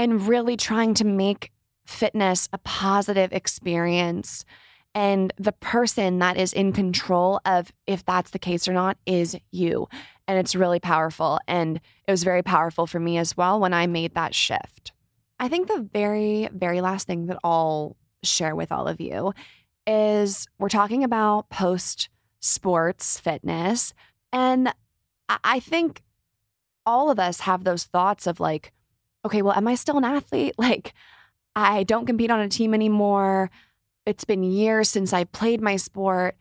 and 0.00 0.26
really 0.26 0.56
trying 0.56 0.94
to 0.94 1.04
make 1.04 1.52
fitness 1.84 2.48
a 2.54 2.58
positive 2.58 3.34
experience. 3.34 4.46
And 4.94 5.30
the 5.36 5.52
person 5.52 6.20
that 6.20 6.38
is 6.38 6.54
in 6.54 6.72
control 6.72 7.38
of 7.44 7.70
if 7.86 8.02
that's 8.06 8.30
the 8.30 8.38
case 8.38 8.66
or 8.66 8.72
not 8.72 8.96
is 9.04 9.36
you. 9.50 9.88
And 10.26 10.38
it's 10.38 10.54
really 10.54 10.80
powerful. 10.80 11.38
And 11.46 11.82
it 12.08 12.10
was 12.10 12.24
very 12.24 12.42
powerful 12.42 12.86
for 12.86 12.98
me 12.98 13.18
as 13.18 13.36
well 13.36 13.60
when 13.60 13.74
I 13.74 13.86
made 13.86 14.14
that 14.14 14.34
shift. 14.34 14.92
I 15.38 15.48
think 15.48 15.68
the 15.68 15.86
very, 15.92 16.48
very 16.50 16.80
last 16.80 17.06
thing 17.06 17.26
that 17.26 17.38
I'll 17.44 17.94
share 18.22 18.56
with 18.56 18.72
all 18.72 18.88
of 18.88 19.02
you 19.02 19.34
is 19.86 20.46
we're 20.58 20.70
talking 20.70 21.04
about 21.04 21.50
post 21.50 22.08
sports 22.40 23.20
fitness. 23.20 23.92
And 24.32 24.72
I 25.28 25.60
think 25.60 26.00
all 26.86 27.10
of 27.10 27.18
us 27.18 27.40
have 27.40 27.64
those 27.64 27.84
thoughts 27.84 28.26
of 28.26 28.40
like, 28.40 28.72
okay, 29.24 29.42
well, 29.42 29.54
am 29.54 29.68
I 29.68 29.74
still 29.74 29.98
an 29.98 30.04
athlete? 30.04 30.54
Like, 30.58 30.94
I 31.56 31.82
don't 31.82 32.06
compete 32.06 32.30
on 32.30 32.40
a 32.40 32.48
team 32.48 32.74
anymore. 32.74 33.50
It's 34.06 34.24
been 34.24 34.44
years 34.44 34.88
since 34.88 35.12
I 35.12 35.24
played 35.24 35.60
my 35.60 35.76
sport, 35.76 36.36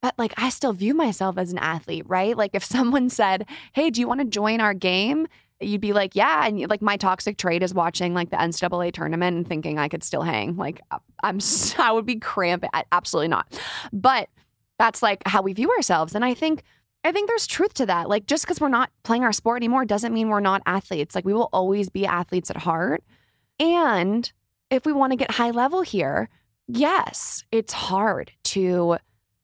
but 0.00 0.14
like, 0.16 0.32
I 0.36 0.48
still 0.48 0.72
view 0.72 0.94
myself 0.94 1.36
as 1.36 1.52
an 1.52 1.58
athlete, 1.58 2.04
right? 2.08 2.36
Like, 2.36 2.52
if 2.54 2.64
someone 2.76 3.10
said, 3.10 3.46
hey, 3.74 3.90
do 3.90 4.00
you 4.00 4.08
want 4.08 4.20
to 4.20 4.26
join 4.26 4.60
our 4.60 4.74
game? 4.74 5.26
You'd 5.60 5.80
be 5.80 5.92
like, 5.92 6.16
yeah. 6.16 6.46
And 6.46 6.68
like, 6.68 6.82
my 6.82 6.96
toxic 6.96 7.36
trait 7.36 7.62
is 7.62 7.74
watching 7.74 8.14
like 8.14 8.30
the 8.30 8.36
NCAA 8.36 8.92
tournament 8.92 9.36
and 9.36 9.46
thinking 9.46 9.78
I 9.78 9.88
could 9.88 10.02
still 10.02 10.22
hang. 10.22 10.56
Like, 10.56 10.80
uh, 10.90 10.98
I'm, 11.22 11.38
I 11.78 11.92
would 11.92 12.06
be 12.06 12.16
cramping. 12.16 12.70
Absolutely 12.90 13.28
not. 13.28 13.60
But 13.92 14.28
that's 14.78 15.02
like 15.02 15.22
how 15.26 15.42
we 15.42 15.52
view 15.52 15.70
ourselves. 15.70 16.14
And 16.14 16.24
I 16.24 16.34
think 16.34 16.64
I 17.04 17.12
think 17.12 17.28
there's 17.28 17.46
truth 17.46 17.74
to 17.74 17.86
that. 17.86 18.08
Like, 18.08 18.26
just 18.26 18.44
because 18.44 18.60
we're 18.60 18.68
not 18.68 18.90
playing 19.02 19.24
our 19.24 19.32
sport 19.32 19.58
anymore 19.58 19.84
doesn't 19.84 20.14
mean 20.14 20.28
we're 20.28 20.40
not 20.40 20.62
athletes. 20.66 21.14
Like, 21.14 21.24
we 21.24 21.34
will 21.34 21.48
always 21.52 21.88
be 21.88 22.06
athletes 22.06 22.50
at 22.50 22.56
heart. 22.56 23.02
And 23.58 24.30
if 24.70 24.86
we 24.86 24.92
want 24.92 25.12
to 25.12 25.16
get 25.16 25.32
high 25.32 25.50
level 25.50 25.82
here, 25.82 26.28
yes, 26.68 27.44
it's 27.50 27.72
hard 27.72 28.32
to 28.44 28.98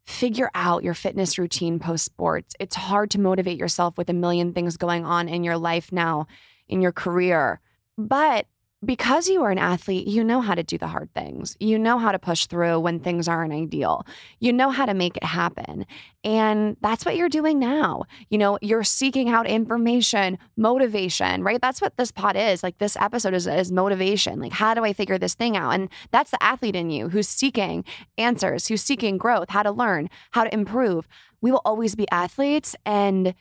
figure 0.07 0.51
out 0.55 0.85
your 0.85 0.94
fitness 0.94 1.38
routine 1.38 1.79
post 1.79 2.05
sports. 2.05 2.55
It's 2.59 2.77
hard 2.77 3.11
to 3.11 3.21
motivate 3.21 3.59
yourself 3.59 3.99
with 3.99 4.09
a 4.09 4.14
million 4.14 4.55
things 4.55 4.77
going 4.77 5.05
on 5.05 5.29
in 5.29 5.44
your 5.44 5.59
life 5.59 5.92
now, 5.92 6.27
in 6.68 6.81
your 6.81 6.92
career. 6.92 7.61
But 7.99 8.47
because 8.85 9.29
you 9.29 9.43
are 9.43 9.51
an 9.51 9.59
athlete, 9.59 10.07
you 10.07 10.23
know 10.23 10.41
how 10.41 10.55
to 10.55 10.62
do 10.62 10.79
the 10.79 10.87
hard 10.87 11.12
things. 11.12 11.57
You 11.59 11.81
know 11.81 11.99
how 11.99 12.12
to 12.12 12.19
push 12.19 12.47
through 12.47 12.79
when 12.79 13.01
things 13.01 13.27
aren't 13.27 13.53
ideal. 13.53 14.07
You 14.38 14.53
know 14.53 14.71
how 14.71 14.87
to 14.87 14.95
make 14.95 15.17
it 15.17 15.25
happen. 15.25 15.85
And 16.23 16.77
that's 16.81 17.05
what 17.05 17.17
you're 17.17 17.29
doing 17.29 17.59
now. 17.59 18.05
You 18.31 18.38
know, 18.38 18.57
you're 18.62 18.85
seeking 18.85 19.31
out 19.31 19.49
information, 19.49 20.38
motivation, 20.57 21.43
right? 21.43 21.61
That's 21.61 21.81
what 21.81 21.97
this 21.97 22.12
pod 22.12 22.37
is. 22.37 22.62
Like 22.62 22.79
this 22.79 22.97
episode 23.01 23.35
is, 23.35 23.49
is 23.49 23.73
motivation. 23.73 24.38
Like, 24.38 24.53
how 24.53 24.75
do 24.75 24.85
I 24.85 24.93
figure 24.93 25.19
this 25.19 25.35
thing 25.35 25.57
out? 25.57 25.71
And 25.71 25.88
that's 26.12 26.31
the 26.31 26.43
athlete 26.43 26.77
in 26.77 26.88
you 26.88 27.09
who's 27.09 27.29
seeking 27.29 27.85
answers, 28.17 28.69
who's 28.69 28.83
seeking 28.83 29.19
growth, 29.19 29.49
how 29.49 29.64
to 29.64 29.73
learn, 29.73 30.09
how 30.31 30.45
to 30.45 30.55
improve. 30.55 31.09
We 31.41 31.51
will 31.51 31.62
always 31.64 31.97
be 31.97 32.09
athletes. 32.12 32.77
And 32.87 33.35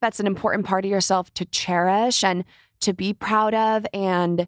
that's 0.00 0.20
an 0.20 0.28
important 0.28 0.66
part 0.66 0.84
of 0.84 0.90
yourself 0.90 1.34
to 1.34 1.44
cherish 1.46 2.22
and 2.22 2.44
to 2.80 2.92
be 2.92 3.12
proud 3.12 3.54
of. 3.54 3.84
And 3.92 4.46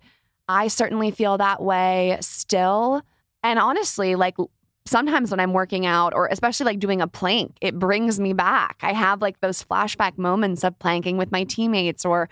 I 0.50 0.66
certainly 0.66 1.12
feel 1.12 1.38
that 1.38 1.62
way 1.62 2.18
still. 2.20 3.02
And 3.44 3.60
honestly, 3.60 4.16
like 4.16 4.36
sometimes 4.84 5.30
when 5.30 5.38
I'm 5.38 5.52
working 5.52 5.86
out 5.86 6.12
or 6.12 6.26
especially 6.26 6.66
like 6.66 6.80
doing 6.80 7.00
a 7.00 7.06
plank, 7.06 7.56
it 7.60 7.78
brings 7.78 8.18
me 8.18 8.32
back. 8.32 8.78
I 8.82 8.92
have 8.92 9.22
like 9.22 9.38
those 9.40 9.62
flashback 9.62 10.18
moments 10.18 10.64
of 10.64 10.76
planking 10.80 11.16
with 11.16 11.30
my 11.30 11.44
teammates, 11.44 12.04
or 12.04 12.28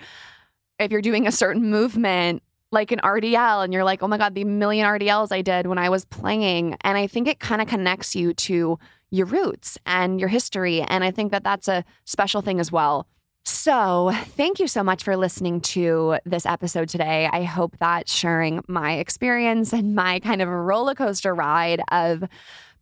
if 0.81 0.91
you're 0.91 1.01
doing 1.01 1.29
a 1.29 1.33
certain 1.33 1.71
movement, 1.71 2.43
like 2.73 2.91
an 2.91 2.99
RDL, 3.05 3.63
and 3.63 3.73
you're 3.73 3.85
like, 3.85 4.03
oh 4.03 4.09
my 4.09 4.19
God, 4.19 4.35
the 4.35 4.43
million 4.43 4.85
RDLs 4.85 5.31
I 5.31 5.41
did 5.41 5.69
when 5.69 5.79
I 5.79 5.89
was 5.89 6.05
playing. 6.05 6.77
And 6.81 6.99
I 6.99 7.07
think 7.07 7.29
it 7.29 7.39
kind 7.39 7.63
of 7.63 7.69
connects 7.69 8.17
you 8.17 8.35
to 8.35 8.81
your 9.11 9.27
roots 9.27 9.79
and 9.87 10.19
your 10.19 10.29
history. 10.29 10.83
And 10.83 11.05
I 11.05 11.13
think 11.13 11.31
that 11.31 11.45
that's 11.45 11.69
a 11.69 11.85
special 12.05 12.43
thing 12.43 12.59
as 12.59 12.73
well. 12.73 13.07
So, 13.45 14.13
thank 14.37 14.61
you 14.61 14.69
so 14.69 14.83
much 14.83 15.03
for 15.03 15.17
listening 15.17 15.61
to 15.63 16.19
this 16.27 16.45
episode 16.45 16.89
today. 16.89 17.29
I 17.33 17.45
hope 17.45 17.79
that 17.79 18.09
sharing 18.09 18.63
my 18.69 18.95
experience 18.95 19.73
and 19.73 19.95
my 19.95 20.21
kind 20.21 20.43
of 20.43 20.49
roller 20.49 20.95
coaster 20.95 21.35
ride 21.35 21.81
of 21.91 22.25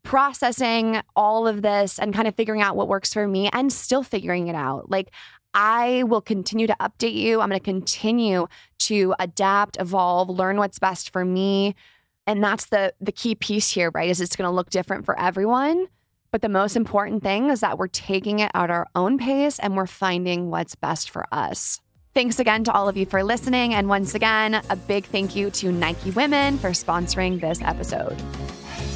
processing 0.02 1.00
all 1.14 1.46
of 1.46 1.62
this 1.62 1.98
and 1.98 2.12
kind 2.14 2.26
of 2.26 2.34
figuring 2.34 2.62
out 2.62 2.76
what 2.76 2.88
works 2.88 3.12
for 3.12 3.28
me 3.28 3.48
and 3.52 3.72
still 3.72 4.02
figuring 4.02 4.48
it 4.48 4.56
out. 4.56 4.90
Like, 4.90 5.10
I 5.54 6.02
will 6.04 6.20
continue 6.20 6.66
to 6.66 6.76
update 6.80 7.14
you. 7.14 7.40
I'm 7.40 7.48
going 7.48 7.60
to 7.60 7.64
continue 7.64 8.46
to 8.80 9.14
adapt, 9.18 9.80
evolve, 9.80 10.28
learn 10.28 10.56
what's 10.58 10.78
best 10.78 11.10
for 11.10 11.24
me. 11.24 11.74
And 12.26 12.42
that's 12.42 12.66
the 12.66 12.92
the 13.00 13.12
key 13.12 13.36
piece 13.36 13.70
here, 13.70 13.90
right? 13.94 14.10
Is 14.10 14.20
it's 14.20 14.34
going 14.36 14.48
to 14.48 14.54
look 14.54 14.70
different 14.70 15.04
for 15.04 15.18
everyone. 15.18 15.86
But 16.36 16.42
the 16.42 16.50
most 16.50 16.76
important 16.76 17.22
thing 17.22 17.48
is 17.48 17.60
that 17.60 17.78
we're 17.78 17.86
taking 17.86 18.40
it 18.40 18.50
at 18.52 18.70
our 18.70 18.86
own 18.94 19.16
pace 19.16 19.58
and 19.58 19.74
we're 19.74 19.86
finding 19.86 20.50
what's 20.50 20.74
best 20.74 21.08
for 21.08 21.24
us. 21.32 21.80
Thanks 22.12 22.38
again 22.38 22.62
to 22.64 22.72
all 22.72 22.90
of 22.90 22.96
you 22.98 23.06
for 23.06 23.24
listening. 23.24 23.72
And 23.72 23.88
once 23.88 24.14
again, 24.14 24.60
a 24.68 24.76
big 24.76 25.06
thank 25.06 25.34
you 25.34 25.50
to 25.52 25.72
Nike 25.72 26.10
Women 26.10 26.58
for 26.58 26.72
sponsoring 26.72 27.40
this 27.40 27.62
episode. 27.62 28.22